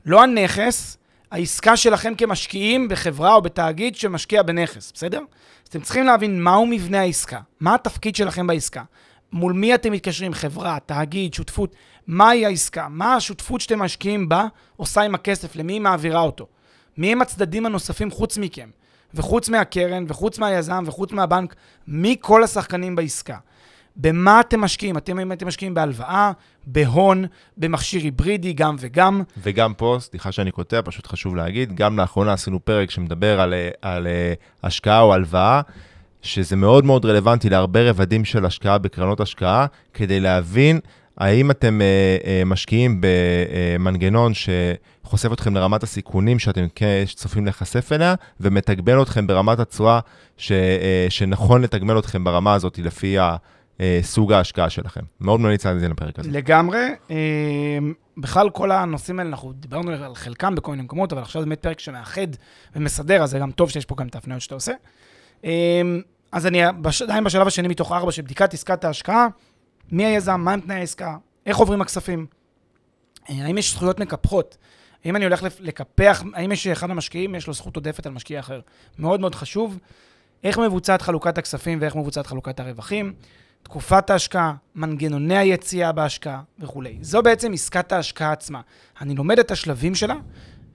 [0.06, 0.98] לא הנכס,
[1.30, 5.18] העסקה שלכם כמשקיעים בחברה או בתאגיד שמשקיע בנכס, בסדר?
[5.18, 8.82] אז אתם צריכים להבין מהו מבנה העסקה, מה התפקיד שלכם בעסקה,
[9.32, 11.74] מול מי אתם מתקשרים, חברה, תאגיד, שותפות,
[12.06, 16.46] מהי העסקה, מה השותפות שאתם משקיעים בה עושה עם הכסף, למי היא מעבירה אותו,
[16.96, 18.70] מי הם הצדדים הנוספים חוץ מכם,
[19.14, 21.54] וחוץ מהקרן, וחוץ מהיזם, וחוץ מהבנק,
[21.86, 23.36] מי כל השחקנים בעסקה.
[23.98, 24.96] במה אתם משקיעים?
[24.96, 26.32] אתם, אם אתם משקיעים בהלוואה,
[26.66, 27.24] בהון,
[27.56, 29.22] במכשיר היברידי, גם וגם.
[29.42, 34.06] וגם פה, סליחה שאני קוטע, פשוט חשוב להגיד, גם לאחרונה עשינו פרק שמדבר על, על,
[34.06, 34.32] אה,
[34.62, 35.60] השקעה או הלוואה,
[36.22, 40.80] שזה מאוד מאוד רלוונטי להרבה רבדים של השקעה בקרנות השקעה, כדי להבין
[41.18, 46.66] האם אתם uh, uh, משקיעים במנגנון שחושף אתכם לרמת הסיכונים שאתם
[47.14, 50.00] צופים להיחשף אליה, ומתגמל אתכם ברמת התשואה
[50.38, 50.40] uh,
[51.08, 53.36] שנכון לתגמל אתכם ברמה הזאת לפי ה...
[53.80, 55.00] אה, סוג ההשקעה שלכם.
[55.20, 56.30] מאוד ממליץ זה לפרק הזה.
[56.30, 56.88] לגמרי.
[57.10, 57.78] אה,
[58.16, 61.62] בכלל, כל הנושאים האלה, אנחנו דיברנו על חלקם בכל מיני מקומות, אבל עכשיו זה באמת
[61.62, 62.26] פרק שמאחד
[62.76, 64.72] ומסדר, אז זה גם טוב שיש פה גם את ההפניות שאתה עושה.
[65.44, 65.82] אה,
[66.32, 66.62] אז אני
[67.02, 69.26] עדיין בשלב השני מתוך ארבע של בדיקת עסקת ההשקעה,
[69.92, 72.26] מי היזם, מהם תנאי העסקה, איך עוברים הכספים,
[73.28, 74.56] האם יש זכויות מקפחות,
[75.04, 78.60] האם אני הולך לקפח, האם יש אחד המשקיעים, יש לו זכות עודפת על משקיע אחר.
[78.98, 79.78] מאוד מאוד חשוב.
[80.44, 83.12] איך מבוצעת חלוקת הכספים ואיך מבוצעת חלוקת הרווחים.
[83.68, 86.98] תקופת ההשקעה, מנגנוני היציאה בהשקעה וכולי.
[87.00, 88.60] זו בעצם עסקת ההשקעה עצמה.
[89.00, 90.14] אני לומד את השלבים שלה,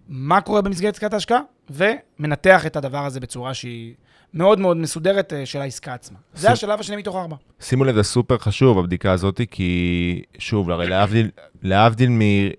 [0.08, 3.94] מה קורה במסגרת עסקת ההשקעה, ומנתח את הדבר הזה בצורה שהיא
[4.34, 6.18] מאוד מאוד מסודרת אה, של העסקה עצמה.
[6.36, 6.40] ש...
[6.40, 7.36] זה השלב השני מתוך ארבע.
[7.60, 11.30] שימו לב, זה סופר חשוב, הבדיקה הזאת, כי שוב, הרי להבדיל,
[11.62, 12.10] להבדיל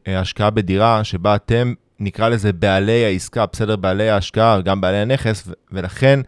[0.07, 6.21] מהשקעה בדירה, שבה אתם, נקרא לזה בעלי העסקה, בסדר, בעלי ההשקעה, גם בעלי הנכס, ולכן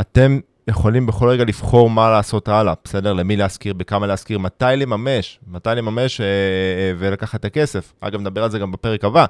[0.00, 3.12] אתם יכולים בכל רגע לבחור מה לעשות הלאה, בסדר?
[3.12, 7.92] למי להשכיר, בכמה להשכיר, מתי לממש, מתי לממש אה, אה, ולקחת את הכסף.
[8.00, 9.26] אגב, נדבר על זה גם בפרק הבא.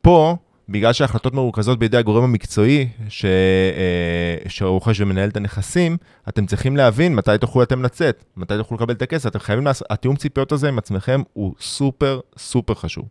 [0.00, 0.36] פה,
[0.68, 3.24] בגלל שההחלטות מרוכזות בידי הגורם המקצועי ש...
[3.24, 5.96] אה, שרוכש ומנהל את הנכסים,
[6.28, 9.26] אתם צריכים להבין מתי תוכלו אתם לצאת, מתי תוכלו לקבל את הכסף.
[9.26, 13.04] אתם חייבים לעשות, התיאום ציפיות הזה עם עצמכם הוא סופר סופר חשוב.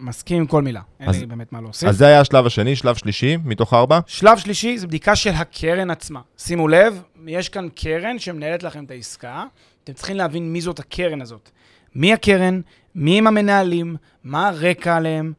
[0.00, 1.88] מסכים עם כל מילה, אין לי באמת מה להוסיף.
[1.88, 4.00] אז זה היה השלב השני, שלב שלישי, מתוך ארבע?
[4.06, 6.20] שלב שלישי זה בדיקה של הקרן עצמה.
[6.38, 9.44] שימו לב, יש כאן קרן שמנהלת לכם את העסקה,
[9.84, 11.50] אתם צריכים להבין מי זאת הקרן הזאת.
[11.94, 12.60] מי הקרן,
[12.94, 15.32] מי הם המנהלים, מה הרקע עליהם.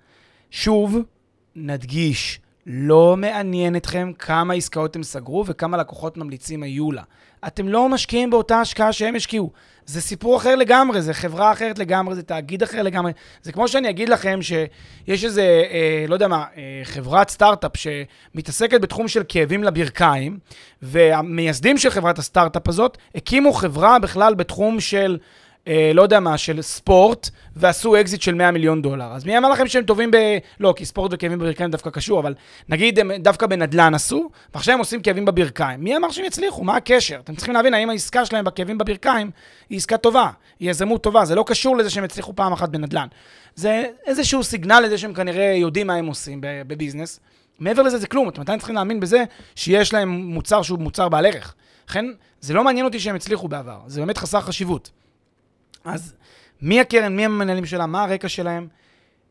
[0.51, 0.97] שוב,
[1.55, 7.03] נדגיש, לא מעניין אתכם כמה עסקאות הם סגרו וכמה לקוחות ממליצים היו לה.
[7.47, 9.51] אתם לא משקיעים באותה השקעה שהם השקיעו.
[9.85, 13.11] זה סיפור אחר לגמרי, זה חברה אחרת לגמרי, זה תאגיד אחר לגמרי.
[13.41, 18.81] זה כמו שאני אגיד לכם שיש איזה, אה, לא יודע מה, אה, חברת סטארט-אפ שמתעסקת
[18.81, 20.39] בתחום של כאבים לברכיים,
[20.81, 25.17] והמייסדים של חברת הסטארט-אפ הזאת הקימו חברה בכלל בתחום של...
[25.67, 29.11] אה, לא יודע מה, של ספורט, ועשו אקזיט של 100 מיליון דולר.
[29.13, 30.17] אז מי אמר לכם שהם טובים ב...
[30.59, 32.33] לא, כי ספורט וכאבים בברכיים דווקא קשור, אבל
[32.69, 35.83] נגיד הם דווקא בנדל"ן עשו, ועכשיו הם עושים כאבים בברכיים.
[35.83, 36.63] מי אמר שהם יצליחו?
[36.63, 37.19] מה הקשר?
[37.23, 39.31] אתם צריכים להבין האם העסקה שלהם בכאבים בברכיים
[39.69, 43.07] היא עסקה טובה, היא יזמות טובה, זה לא קשור לזה שהם הצליחו פעם אחת בנדל"ן.
[43.55, 47.19] זה איזשהו סיגנל לזה שהם כנראה יודעים מה הם עושים בביזנס.
[47.59, 49.23] מעבר לזה זה כלום, אתם עדיין צריכים להאמין בזה
[49.55, 51.53] שיש להם מוצר שהוא מוצר בעל ערך.
[51.89, 52.05] לכן,
[52.41, 54.91] זה לא מעניין אותי שהם הצליחו בעבר, זה באמת חסר חשיבות.
[55.85, 56.13] אז
[56.61, 58.67] מי הקרן, מי המנהלים שלה, מה הרקע שלהם,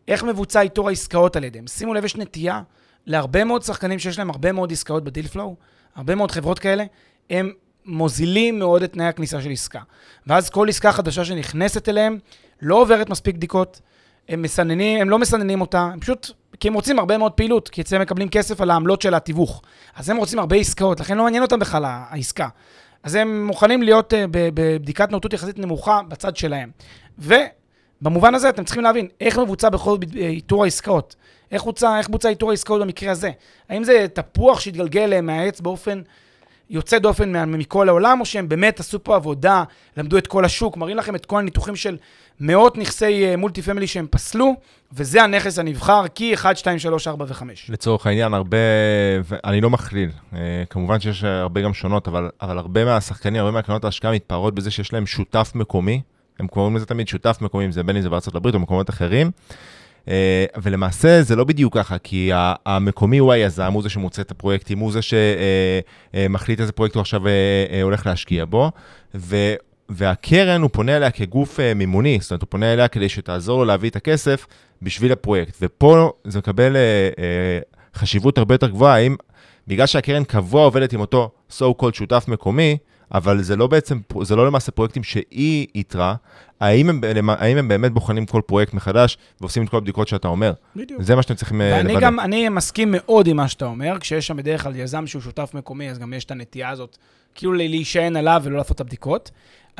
[0.08, 1.66] איך מבוצע איתור העסקאות על ידיהם.
[1.66, 2.62] שימו לב, יש נטייה
[3.06, 5.56] להרבה מאוד שחקנים שיש להם הרבה מאוד עסקאות בדיל פלואו,
[5.94, 6.84] הרבה מאוד חברות כאלה,
[7.30, 7.52] הם
[7.84, 9.80] מוזילים מאוד את תנאי הכניסה של עסקה.
[10.26, 12.18] ואז כל עסקה חדשה שנכנסת אליהם
[12.62, 13.80] לא עוברת מספיק בדיקות,
[14.28, 17.80] הם מסננים, הם לא מסננים אותה, הם פשוט, כי הם רוצים הרבה מאוד פעילות, כי
[17.80, 19.62] אצלם מקבלים כסף על העמלות של התיווך.
[19.96, 22.48] אז הם רוצים הרבה עסקאות, לכן לא מעניין אותם בכלל העסקה.
[23.02, 26.70] אז הם מוכנים להיות uh, בבדיקת נאותות יחסית נמוכה בצד שלהם.
[27.18, 31.16] ובמובן הזה אתם צריכים להבין איך מבוצע בכל אה, איתור העסקאות.
[31.50, 31.64] איך
[32.08, 33.30] בוצע, איתור העסקאות במקרה הזה?
[33.68, 36.02] האם זה תפוח שהתגלגל מהעץ באופן
[36.70, 39.64] יוצא דופן מכל העולם, או שהם באמת עשו פה עבודה,
[39.96, 41.96] למדו את כל השוק, מראים לכם את כל הניתוחים של
[42.40, 44.54] מאות נכסי מולטי פמילי שהם פסלו,
[44.92, 47.42] וזה הנכס הנבחר, כי 1, 2, 3, 4 ו-5.
[47.68, 48.56] לצורך העניין, הרבה,
[49.44, 50.38] אני לא מכליל, אה,
[50.70, 54.92] כמובן שיש הרבה גם שונות, אבל, אבל הרבה מהשחקנים, הרבה מהקרנות ההשקעה מתפארות בזה שיש
[54.92, 56.00] להם שותף מקומי,
[56.38, 58.90] הם קוראים לזה תמיד שותף מקומי, אם זה בין אם זה בארצות הברית או מקומות
[58.90, 59.30] אחרים.
[60.08, 62.30] אה, ולמעשה זה לא בדיוק ככה, כי
[62.66, 67.00] המקומי הוא היזם, הוא זה שמוצא את הפרויקטים, הוא זה שמחליט אה, איזה פרויקט הוא
[67.00, 67.22] עכשיו
[67.82, 68.70] הולך להשקיע בו,
[69.14, 69.36] ו...
[69.90, 73.90] והקרן, הוא פונה אליה כגוף מימוני, זאת אומרת, הוא פונה אליה כדי שתעזור לו להביא
[73.90, 74.46] את הכסף
[74.82, 75.56] בשביל הפרויקט.
[75.60, 77.58] ופה זה מקבל אה, אה,
[77.94, 79.16] חשיבות הרבה יותר גבוהה, האם
[79.68, 82.76] בגלל שהקרן קבוע עובדת עם אותו so called שותף מקומי,
[83.12, 86.14] אבל זה לא בעצם, זה לא למעשה פרויקטים שהיא איתרה,
[86.60, 90.52] האם הם, האם הם באמת בוחנים כל פרויקט מחדש ועושים את כל הבדיקות שאתה אומר?
[90.76, 91.02] בדיוק.
[91.02, 91.76] זה מה שאתם צריכים לוודא.
[91.76, 95.22] ואני גם, אני מסכים מאוד עם מה שאתה אומר, כשיש שם בדרך כלל יזם שהוא
[95.22, 96.96] שותף מקומי, אז גם יש את הנטייה הזאת,
[97.34, 99.30] כאילו להישען עליו ולא לעשות את הבדיקות.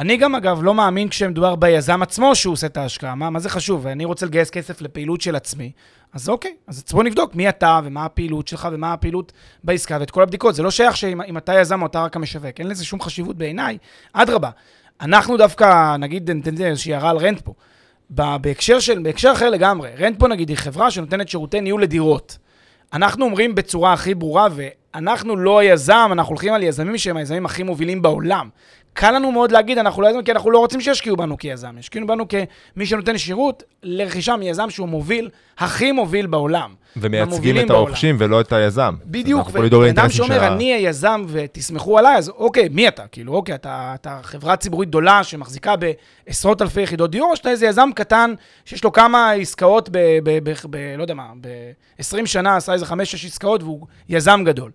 [0.00, 3.14] אני גם, אגב, לא מאמין כשמדובר ביזם עצמו שהוא עושה את ההשקעה.
[3.14, 3.86] מה, מה זה חשוב?
[3.86, 5.72] אני רוצה לגייס כסף לפעילות של עצמי.
[6.12, 9.32] אז אוקיי, אז בואו נבדוק מי אתה ומה הפעילות שלך ומה הפעילות
[9.64, 10.54] בעסקה ואת כל הבדיקות.
[10.54, 13.78] זה לא שייך שאם אתה יזם או אתה רק המשווק, אין לזה שום חשיבות בעיניי.
[14.12, 14.50] אדרבה,
[15.00, 17.54] אנחנו דווקא, נגיד, ניתן איזושהי הערה על רנט פה.
[18.10, 22.38] בהקשר, של, בהקשר אחר לגמרי, רנט פה נגיד היא חברה שנותנת שירותי ניהול לדירות.
[22.92, 27.62] אנחנו אומרים בצורה הכי ברורה, ואנחנו לא היזם, אנחנו הולכים על יזמים שהם היזמים הכי
[27.62, 28.48] מובילים בעולם.
[28.92, 31.79] קל לנו מאוד להגיד, אנחנו לא יזמים, כי אנחנו לא רוצים שישקיעו בנו כיזם.
[31.79, 36.74] ישקיעו בנו כמי שנותן שירות לרכישה מיזם שהוא מוביל, הכי מוביל בעולם.
[36.96, 38.94] ומייצגים את הרוכשים ולא את היזם.
[39.05, 43.07] בדיוק, ובן שאומר, אני היזם ותסמכו עליי, אז אוקיי, מי אתה?
[43.12, 47.66] כאילו, אוקיי, אתה, אתה חברה ציבורית גדולה שמחזיקה בעשרות אלפי יחידות דיור, או שאתה איזה
[47.66, 49.98] יזם קטן שיש לו כמה עסקאות ב...
[50.24, 52.90] ב, ב, ב לא יודע מה, ב-20 שנה עשה איזה 5-6
[53.26, 54.70] עסקאות והוא יזם גדול.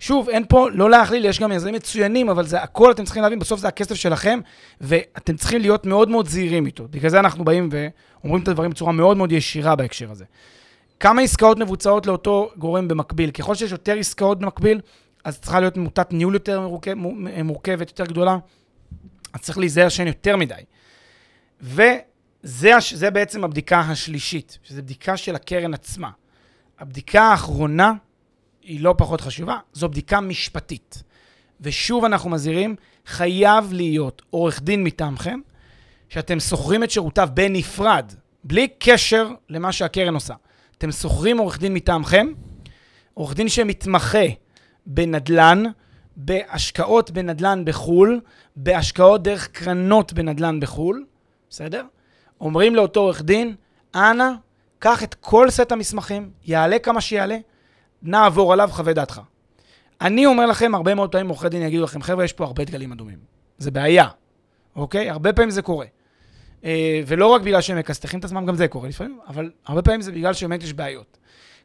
[0.00, 3.38] שוב, אין פה, לא להכליל, יש גם יזמים מצוינים, אבל זה הכל, אתם צריכים להבין,
[3.38, 4.40] בסוף זה הכסף שלכם,
[4.80, 6.88] ואתם צריכים להיות מאוד מאוד זהירים איתו.
[6.90, 10.24] בגלל זה אנחנו באים ואומרים את הדברים בצורה מאוד מאוד ישירה בהקשר הזה.
[11.00, 13.30] כמה עסקאות מבוצעות לאותו גורם במקביל?
[13.30, 14.80] ככל שיש יותר עסקאות במקביל,
[15.24, 16.94] אז צריכה להיות מוטת ניהול יותר מורכב,
[17.44, 18.38] מורכבת, יותר גדולה,
[19.32, 20.54] אז צריך להיזהר שאין יותר מדי.
[21.60, 26.10] וזה בעצם הבדיקה השלישית, שזו בדיקה של הקרן עצמה.
[26.78, 27.92] הבדיקה האחרונה
[28.62, 31.02] היא לא פחות חשובה, זו בדיקה משפטית.
[31.60, 35.40] ושוב אנחנו מזהירים, חייב להיות עורך דין מטעמכם,
[36.08, 38.12] שאתם שוכרים את שירותיו בנפרד,
[38.44, 40.34] בלי קשר למה שהקרן עושה.
[40.78, 42.26] אתם שוכרים עורך דין מטעמכם,
[43.14, 44.24] עורך דין שמתמחה
[44.86, 45.62] בנדל"ן,
[46.16, 48.20] בהשקעות בנדל"ן בחו"ל,
[48.56, 51.04] בהשקעות דרך קרנות בנדל"ן בחו"ל,
[51.50, 51.84] בסדר?
[52.40, 53.54] אומרים לאותו עורך דין,
[53.94, 54.30] אנא,
[54.78, 57.38] קח את כל סט המסמכים, יעלה כמה שיעלה,
[58.02, 59.20] נעבור עליו, חווה דעתך.
[60.00, 62.92] אני אומר לכם, הרבה מאוד פעמים עורכי דין יגידו לכם, חבר'ה, יש פה הרבה דגלים
[62.92, 63.18] אדומים.
[63.58, 64.08] זה בעיה,
[64.76, 65.10] אוקיי?
[65.10, 65.86] הרבה פעמים זה קורה.
[66.64, 70.00] אה, ולא רק בגלל שהם מכסתחים את עצמם, גם זה קורה לפעמים, אבל הרבה פעמים
[70.00, 71.18] זה בגלל שבאמת יש בעיות.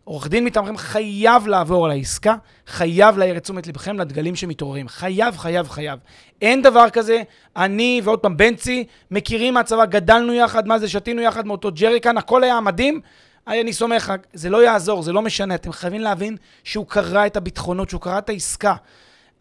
[0.04, 2.36] עורך דין מטעמכם חייב לעבור על העסקה,
[2.68, 4.88] חייב להעיר את תשומת לבכם לדגלים שמתעוררים.
[4.88, 6.00] חייב, חייב, חייב.
[6.42, 7.22] אין דבר כזה,
[7.56, 12.44] אני ועוד פעם בנצי, מכירים מהצבא, גדלנו יחד, מה זה, שתינו יחד מאותו ג'ריקן, הכל
[12.44, 13.02] היה מדהים,
[13.48, 15.56] אני סומך, זה לא יעזור, זה לא משנה.
[15.56, 18.76] אתם חייבים להבין שהוא קרא את הביטחונות, שהוא קרא את העסקה.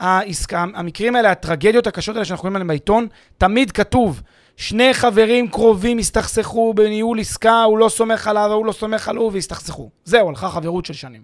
[0.01, 4.23] העסקה, המקרים האלה, הטרגדיות הקשות האלה שאנחנו רואים עליהן בעיתון, תמיד כתוב,
[4.57, 9.91] שני חברים קרובים הסתכסכו בניהול עסקה, הוא לא סומך עליו, הוא לא סומך עליו, והסתכסכו.
[10.05, 11.23] זהו, הלכה חברות של שנים.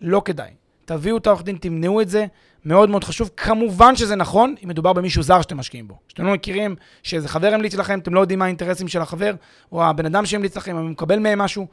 [0.00, 0.50] לא כדאי.
[0.84, 2.26] תביאו את העורך דין, תמנעו את זה,
[2.66, 3.30] מאוד מאוד חשוב.
[3.36, 5.98] כמובן שזה נכון אם מדובר במישהו זר שאתם משקיעים בו.
[6.08, 9.34] שאתם לא מכירים שאיזה חבר המליץ לכם, אתם לא יודעים מה האינטרסים של החבר,
[9.72, 11.66] או הבן אדם שהמליץ לכם, אם הוא מקבל מהם משהו,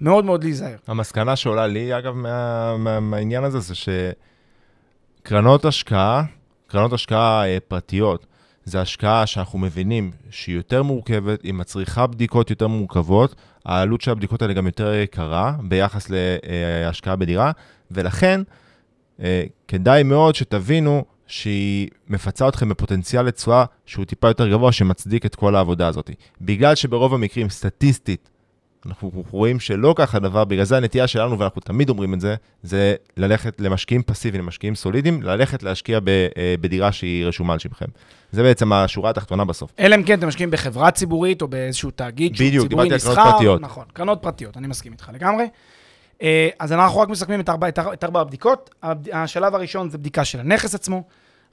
[0.00, 0.76] מאוד מאוד להיזהר.
[0.86, 3.74] המסקנה שעולה לי, אגב, מה, מה, מהעניין הזה, זה
[5.22, 6.24] שקרנות השקעה,
[6.66, 8.26] קרנות השקעה אה, פרטיות,
[8.64, 14.42] זה השקעה שאנחנו מבינים שהיא יותר מורכבת, היא מצריכה בדיקות יותר מורכבות, העלות של הבדיקות
[14.42, 17.50] האלה גם יותר יקרה ביחס להשקעה בדירה,
[17.90, 18.61] ולכן אה,
[19.68, 25.54] כדאי מאוד שתבינו שהיא מפצה אתכם בפוטנציאל לתשואה שהוא טיפה יותר גבוה, שמצדיק את כל
[25.54, 26.10] העבודה הזאת.
[26.40, 28.28] בגלל שברוב המקרים, סטטיסטית,
[28.86, 32.94] אנחנו רואים שלא ככה הדבר, בגלל זה הנטייה שלנו, ואנחנו תמיד אומרים את זה, זה
[33.16, 37.86] ללכת למשקיעים פסיביים, למשקיעים סולידיים, ללכת להשקיע ב, אה, בדירה שהיא רשומה על שמכם.
[38.32, 39.72] זה בעצם השורה התחתונה בסוף.
[39.78, 43.12] אלא אם כן אתם משקיעים בחברה ציבורית או באיזשהו תאגיד שהוא בדיוק, ציבורי דיברתי על
[43.12, 43.14] נסחר.
[43.14, 43.60] קרנות פרטיות.
[43.60, 45.44] נכון, קרנות פרטיות, אני מסכים איתך לגמרי.
[46.22, 48.70] אה, אז אנחנו רק מסכמים את ארבע, את ארבע, הבדיקות.
[48.82, 51.02] הבד- השלב הראשון זה בדיקה של הנכס עצמו,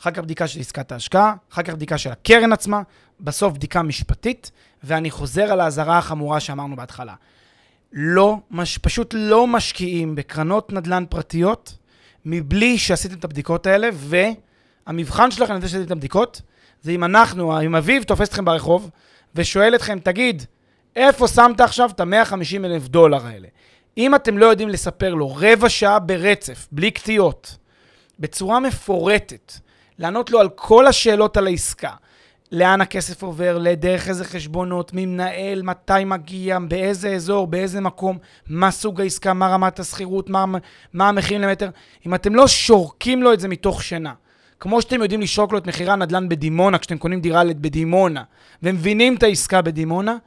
[0.02, 2.82] אחר כך בדיקה של עסקת ההשקעה, אחר כך בדיקה של הקרן עצמה,
[3.20, 4.52] בסוף בדיקה משפטית,
[4.84, 7.14] ואני חוזר על האזהרה החמורה שאמרנו בהתחלה.
[7.94, 11.78] לא, מש, פשוט לא משקיעים בקרנות נדל"ן פרטיות
[12.26, 13.90] מבלי שעשיתם את הבדיקות האלה,
[14.88, 16.42] והמבחן שלכם לזה שעשיתם את הבדיקות,
[16.82, 18.90] זה אם אנחנו, אם אביב תופס אתכם ברחוב
[19.36, 20.44] ושואל אתכם, תגיד,
[20.96, 23.48] איפה שמת עכשיו את ה-150 אלף דולר האלה?
[24.00, 27.58] אם אתם לא יודעים לספר לו רבע שעה ברצף, בלי קטיעות,
[28.20, 29.54] בצורה מפורטת,
[29.98, 31.92] לענות לו על כל השאלות על העסקה,
[32.52, 38.18] לאן הכסף עובר, לדרך איזה חשבונות, מי מנהל, מתי מגיע, באיזה אזור, באיזה מקום,
[38.50, 40.46] מה סוג העסקה, מה רמת השכירות, מה,
[40.94, 41.70] מה המחירים למטר.
[42.08, 44.14] אם אתם לא שורקים לו את זה מתוך שינה,
[44.60, 48.24] כמו שאתם יודעים לשרוק לו את מחירי הנדל"ן בדימונה, כשאתם קונים דירה בדימונה,
[48.64, 50.18] ומבינים את העסקה בדימונה,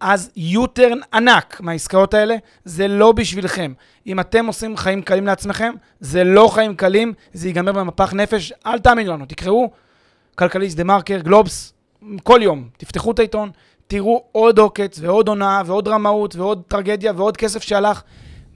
[0.00, 3.72] אז יוטרן ענק מהעסקאות האלה, זה לא בשבילכם.
[4.06, 8.78] אם אתם עושים חיים קלים לעצמכם, זה לא חיים קלים, זה ייגמר במפח נפש, אל
[8.78, 9.70] תאמינו לנו, תקראו
[10.34, 11.72] כלכליסט דה מרקר, גלובס,
[12.22, 13.50] כל יום, תפתחו את העיתון,
[13.86, 18.02] תראו עוד עוקץ ועוד הונאה ועוד רמאות ועוד טרגדיה ועוד כסף שהלך.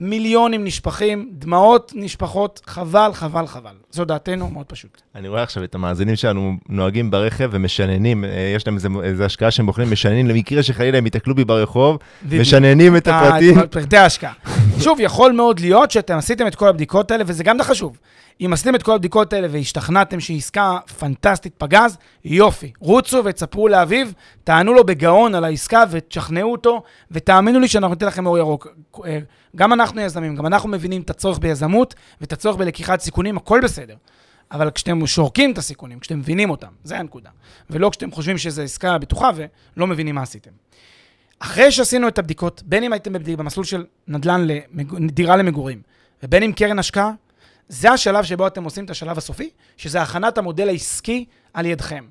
[0.03, 3.73] מיליונים נשפכים, דמעות נשפחות, חבל, חבל, חבל.
[3.91, 5.01] זו דעתנו, מאוד פשוט.
[5.15, 9.65] אני רואה עכשיו את המאזינים שלנו נוהגים ברכב ומשננים, אה, יש להם איזה השקעה שהם
[9.65, 11.97] בוחרים, משננים למקרה שחלילה הם ייתקלו בי ברחוב,
[12.31, 13.59] משננים את הפרטים.
[13.59, 14.33] את פרטי ההשקעה.
[14.79, 17.97] שוב, יכול מאוד להיות שאתם עשיתם את כל הבדיקות האלה, וזה גם חשוב.
[18.41, 22.71] אם עשיתם את כל הבדיקות האלה והשתכנעתם שהיא עסקה פנטסטית פגז, יופי.
[22.79, 28.25] רוצו ותספרו לאביב, תענו לו בגאון על העסקה ותשכנעו אותו, ותאמינו לי שאנחנו ניתן לכם
[28.25, 28.67] אור ירוק.
[29.55, 33.95] גם אנחנו יזמים, גם אנחנו מבינים את הצורך ביזמות ואת הצורך בלקיחת סיכונים, הכל בסדר.
[34.51, 37.29] אבל כשאתם שורקים את הסיכונים, כשאתם מבינים אותם, זה הנקודה.
[37.69, 40.51] ולא כשאתם חושבים שזו עסקה בטוחה ולא מבינים מה עשיתם.
[41.39, 44.47] אחרי שעשינו את הבדיקות, בין אם הייתם בבדיק, במסלול של נדל"ן
[44.99, 45.81] לדירה למגורים,
[46.23, 47.11] ובין אם קרן השקעה,
[47.69, 52.05] זה השלב שבו אתם עושים את השלב הסופי, שזה הכנת המודל העסקי על ידכם.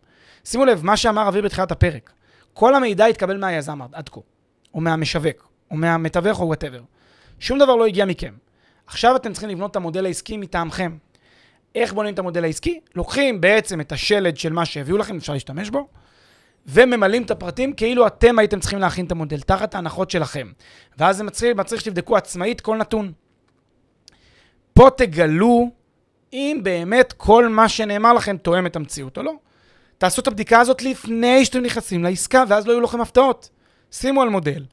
[0.44, 2.12] שימו לב, מה שאמר אביר בתחילת הפרק,
[2.54, 4.20] כל המידע התקבל מהיזם עד כה,
[4.74, 6.80] או מהמשווק, או מהמתווך או whatever.
[7.42, 8.34] שום דבר לא הגיע מכם.
[8.86, 10.96] עכשיו אתם צריכים לבנות את המודל העסקי מטעמכם.
[11.74, 12.80] איך בונים את המודל העסקי?
[12.94, 15.88] לוקחים בעצם את השלד של מה שהביאו לכם, אפשר להשתמש בו,
[16.66, 20.52] וממלאים את הפרטים כאילו אתם הייתם צריכים להכין את המודל, תחת ההנחות שלכם.
[20.98, 23.12] ואז זה מצריך, מצריך שתבדקו עצמאית כל נתון.
[24.74, 25.70] פה תגלו
[26.32, 29.34] אם באמת כל מה שנאמר לכם תואם את המציאות או לא.
[29.98, 33.50] תעשו את הבדיקה הזאת לפני שאתם נכנסים לעסקה, ואז לא יהיו לכם הפתעות.
[33.92, 34.64] שימו על מודל,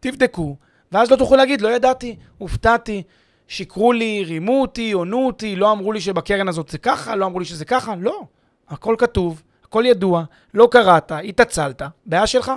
[0.00, 0.56] תבדקו,
[0.92, 3.02] ואז לא תוכלו להגיד, לא ידעתי, הופתעתי,
[3.48, 7.38] שיקרו לי, רימו אותי, עונו אותי, לא אמרו לי שבקרן הזאת זה ככה, לא אמרו
[7.38, 8.24] לי שזה ככה, לא.
[8.68, 10.24] הכל כתוב, הכל ידוע,
[10.54, 12.52] לא קראת, התעצלת, בעיה שלך.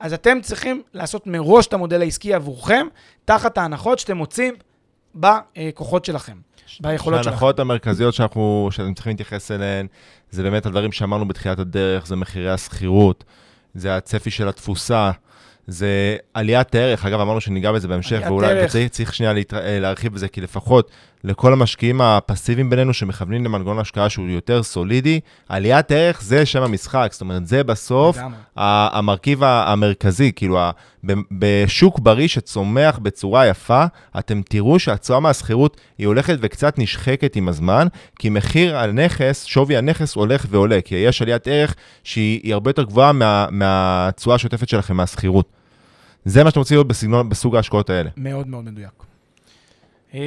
[0.00, 2.86] אז אתם צריכים לעשות מראש את המודל העסקי עבורכם,
[3.24, 4.54] תחת ההנחות שאתם מוצאים
[5.14, 6.36] בכוחות שלכם,
[6.80, 7.30] ביכולות שלכם.
[7.30, 9.86] ההנחות המרכזיות שאנחנו, שאתם צריכים להתייחס אליהן,
[10.30, 13.24] זה באמת הדברים שאמרנו בתחילת הדרך, זה מחירי השכירות,
[13.74, 15.10] זה הצפי של התפוסה,
[15.66, 15.88] זה
[16.34, 18.72] עליית הערך, אגב, אמרנו שניגע בזה בהמשך, ואולי ערך.
[18.72, 19.58] צריך, צריך שנייה להתר...
[19.58, 20.90] אה, להרחיב בזה, כי לפחות
[21.24, 27.08] לכל המשקיעים הפסיביים בינינו שמכוונים למנגנון השקעה שהוא יותר סולידי, עליית ערך זה שם המשחק,
[27.12, 28.36] זאת אומרת, זה בסוף לגמרי.
[28.56, 30.58] המרכיב המרכזי, כאילו,
[31.32, 33.84] בשוק בריא שצומח בצורה יפה,
[34.18, 37.86] אתם תראו שהתשואה מהשכירות היא הולכת וקצת נשחקת עם הזמן,
[38.18, 42.82] כי מחיר הנכס, שווי הנכס הולך ועולה, כי יש עליית ערך שהיא היא הרבה יותר
[42.82, 45.55] גבוהה מה- מהתשואה השוטפת שלכם מהשכירות.
[46.28, 48.10] זה מה שאתם רוצים לראות בסגנון, בסוג ההשקעות האלה.
[48.16, 48.90] מאוד מאוד מדויק.
[50.14, 50.20] אמ,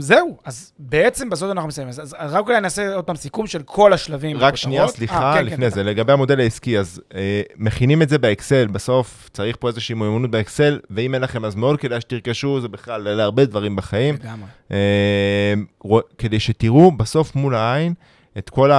[0.00, 1.90] זהו, אז בעצם בזאת אנחנו מסיימים.
[1.98, 4.36] אז רק אולי נעשה עוד פעם סיכום של כל השלבים.
[4.38, 4.56] רק.
[4.56, 8.18] שנייה, אה, סליחה, כן, לפני כן, זה, לגבי המודל העסקי, אז אה, מכינים את זה
[8.18, 12.68] באקסל, בסוף צריך פה איזושהי מיומנות באקסל, ואם אין לכם אז מאוד כדאי שתרכשו, זה
[12.68, 14.14] בכלל, אלה הרבה דברים בחיים.
[14.14, 14.46] לגמרי.
[14.72, 17.94] אה, רוא- כדי שתראו בסוף מול העין
[18.38, 18.70] את כל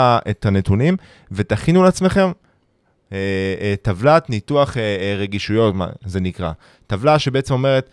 [0.45, 0.97] הנתונים,
[1.31, 2.31] ותכינו לעצמכם אה, אה,
[3.81, 6.51] טבלת ניתוח אה, אה, רגישויות, מה זה נקרא.
[6.87, 7.89] טבלה שבעצם אומרת,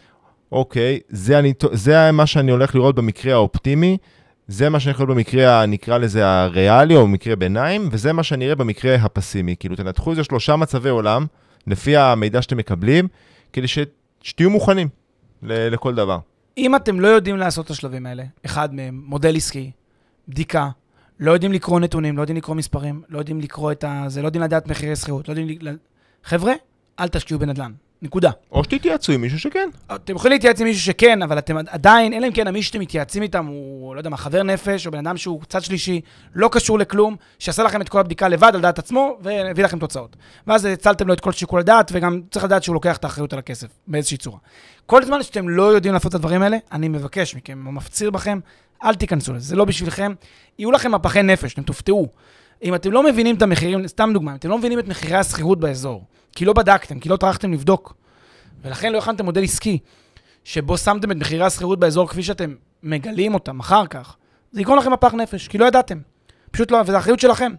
[0.52, 3.98] אוקיי, זה, הניתו, זה מה שאני הולך לראות במקרה האופטימי,
[4.48, 8.54] זה מה שאני יכול במקרה, נקרא לזה הריאלי או במקרה ביניים, וזה מה שאני אראה
[8.54, 9.56] במקרה הפסימי.
[9.60, 11.26] כאילו, תנתחו איזה שלושה מצבי עולם,
[11.66, 13.08] לפי המידע שאתם מקבלים,
[13.52, 13.78] כדי ש,
[14.22, 14.88] שתהיו מוכנים
[15.42, 16.18] לכל דבר.
[16.58, 19.70] אם אתם לא יודעים לעשות את השלבים האלה, אחד מהם, מודל עסקי,
[20.28, 20.68] בדיקה,
[21.20, 24.04] לא יודעים לקרוא נתונים, לא יודעים לקרוא מספרים, לא יודעים לקרוא את ה...
[24.08, 25.58] זה, לא יודעים לדעת מחירי שכירות, לא יודעים...
[26.24, 26.52] חבר'ה,
[27.00, 27.72] אל תשקיעו בנדל"ן.
[28.02, 28.30] נקודה.
[28.52, 29.68] או שתתייעצו עם מישהו שכן.
[29.94, 33.22] אתם יכולים להתייעץ עם מישהו שכן, אבל אתם עדיין, אלא אם כן המי שאתם מתייעצים
[33.22, 36.00] איתם הוא, לא יודע מה, חבר נפש, או בן אדם שהוא צד שלישי,
[36.34, 40.16] לא קשור לכלום, שעשה לכם את כל הבדיקה לבד על דעת עצמו, והביא לכם תוצאות.
[40.46, 43.38] ואז הצלתם לו את כל שיקול הדעת, וגם צריך לדעת שהוא לוקח את האחריות על
[43.38, 44.38] הכסף, באיזושהי צורה.
[44.86, 48.40] כל זמן שאתם לא יודעים לעשות את הדברים האלה, אני מבקש מכם, מפציר בכם,
[48.84, 50.14] אל תיכנסו לזה, זה לא בשבילכם.
[50.58, 52.08] יהיו לכם מפחי נפש, אתם תופתעו.
[52.62, 55.60] אם אתם לא מבינים את המחירים, סתם דוגמה, אם אתם לא מבינים את מחירי השכירות
[55.60, 56.04] באזור,
[56.36, 57.94] כי לא בדקתם, כי לא טרחתם לבדוק,
[58.62, 59.78] ולכן לא הכנתם מודל עסקי,
[60.44, 64.16] שבו שמתם את מחירי השכירות באזור כפי שאתם מגלים אותם אחר כך,
[64.52, 65.98] זה יגרום לכם מפח נפש, כי לא ידעתם.
[66.50, 67.52] פשוט לא, וזו אחריות שלכם.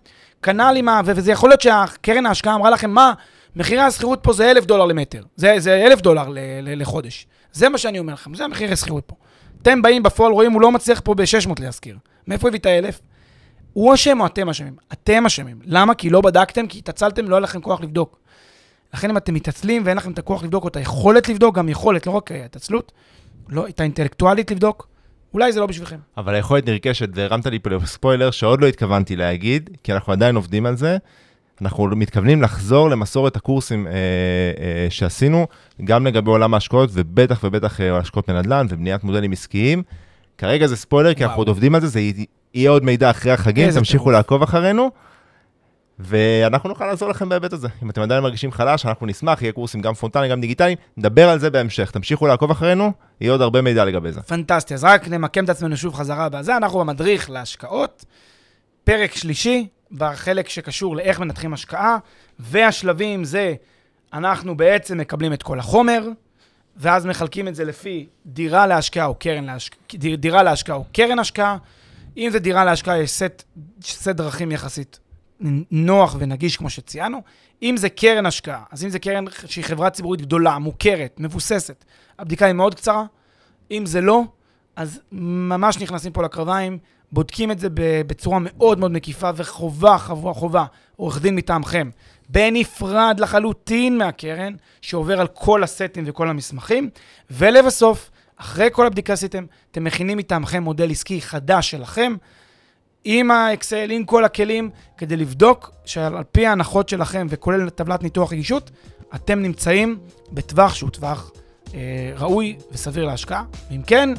[0.44, 1.02] כנ"ל עם ה...
[1.06, 3.14] וזה יכול להיות שהקרן ההשקעה אמרה לכם, מה,
[3.56, 5.24] מחירי השכירות פה זה אלף דולר למטר.
[5.36, 7.28] זה, זה אלף דולר ל, ל, לחודש.
[7.52, 9.16] זה מה שאני אומר לכם, זה המחיר השכירות פה.
[9.62, 11.98] אתם באים בפועל, רואים, הוא לא מצליח פה ב-600 להשכיר.
[12.28, 13.02] מאיפה הביא את האלף?
[13.74, 14.76] הוא אשם או אתם אשמים?
[14.94, 15.60] אתם אשמים.
[15.66, 15.94] למה?
[15.94, 18.20] כי לא בדקתם, כי התעצלתם, לא היה לכם כוח לבדוק.
[18.94, 22.08] לכן אם אתם מתעצלים ואין לכם את הכוח לבדוק, או את היכולת לבדוק, גם יכולת,
[22.08, 22.92] לא רק התעצלות,
[23.50, 24.88] לא, את האינטלקטואלית לבדוק,
[25.34, 25.98] אולי זה לא בשבילכם.
[26.18, 30.66] אבל היכולת נרכשת, והרמת לי פה ספוילר שעוד לא התכוונתי להגיד, כי אנחנו עדיין עובדים
[30.66, 30.98] על זה.
[31.62, 35.48] אנחנו מתכוונים לחזור למסורת הקורסים אה, אה, שעשינו,
[35.84, 39.84] גם לגבי עולם ההשקעות, ובטח ובטח אה, השקעות בנדל"ן ובניית מודלים עסקיים.
[40.38, 41.30] כרגע זה ספוילר, כי וואו.
[41.30, 42.00] אנחנו עוד עובדים על זה, זה
[42.54, 44.14] יהיה עוד מידע אחרי החגים, תמשיכו טירוף.
[44.14, 44.90] לעקוב אחרינו.
[46.00, 47.68] ואנחנו נוכל לעזור לכם בהיבט הזה.
[47.84, 51.40] אם אתם עדיין מרגישים חלש, אנחנו נשמח, יהיה קורסים גם פרונטליים, גם דיגיטליים, נדבר על
[51.40, 51.92] זה בהמשך.
[51.92, 52.92] תמשיכו לעקוב אחרינו,
[53.22, 54.22] יהיה עוד הרבה מידע לגבי זה.
[54.22, 58.06] פנטסטי, אז רק נמקם את עצמנו שוב חזרה בזה, אנחנו במדריך להשקעות,
[58.84, 61.98] פרק שלישי, בחלק שקשור לאיך מנתחים השקעה,
[62.40, 63.54] והשלבים זה,
[64.14, 66.08] אנחנו בעצם מקבלים את כל החומר,
[66.78, 69.80] ואז מחלקים את זה לפי דירה להשקעה או קרן להשקעה,
[70.18, 71.58] דירה להשקעה או קרן השקעה.
[72.18, 73.44] אם זה דירה להשקעה, יש סט,
[73.84, 75.00] סט דרכים יחסית
[75.72, 77.22] נוח ונגיש, כמו שציינו.
[77.64, 81.86] אם זה קרן השקעה, אז אם זה קרן שהיא חברה ציבורית גדולה, מוכרת, מבוססת,
[82.20, 83.06] הבדיקה היא מאוד קצרה.
[83.72, 84.24] אם זה לא,
[84.76, 86.78] אז ממש נכנסים פה לקרביים,
[87.12, 87.68] בודקים את זה
[88.08, 91.90] בצורה מאוד מאוד מקיפה, וחובה, חובה, חובה, עורך דין מטעמכם,
[92.30, 96.90] בנפרד לחלוטין מהקרן, שעובר על כל הסטים וכל המסמכים,
[97.32, 102.16] ולבסוף, אחרי כל הבדיקה שעשיתם, אתם מכינים מטעמכם מודל עסקי חדש שלכם,
[103.04, 108.32] עם האקסל, עם כל הכלים, כדי לבדוק שעל על פי ההנחות שלכם, וכולל טבלת ניתוח
[108.32, 108.72] רגישות,
[109.16, 110.00] אתם נמצאים
[110.32, 111.32] בטווח שהוא טווח
[111.74, 111.80] אה,
[112.18, 113.44] ראוי וסביר להשקעה.
[113.72, 114.10] ואם כן,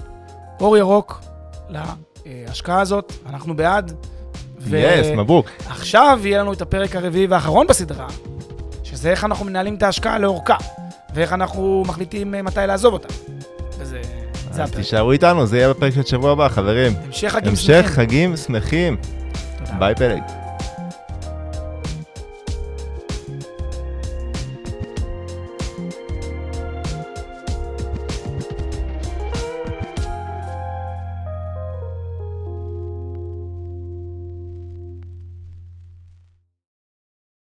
[0.60, 1.20] אור ירוק
[2.48, 3.92] להשקעה הזאת, אנחנו בעד.
[4.66, 5.46] יס, מבוק.
[5.68, 8.06] עכשיו יהיה לנו את הפרק הרביעי והאחרון בסדרה,
[8.84, 10.56] שזה איך אנחנו מנהלים את ההשקעה לאורכה,
[11.14, 13.08] ואיך אנחנו מחליטים אה, מתי לעזוב אותה.
[13.78, 14.00] וזה
[14.52, 14.74] זה אז הפרק.
[14.74, 16.92] תישארו איתנו, זה יהיה בפרק של שבוע הבא, חברים.
[17.04, 17.82] המשך חגים המשך שמחים.
[17.82, 18.96] חגים שמחים.
[19.78, 20.39] ביי פלג.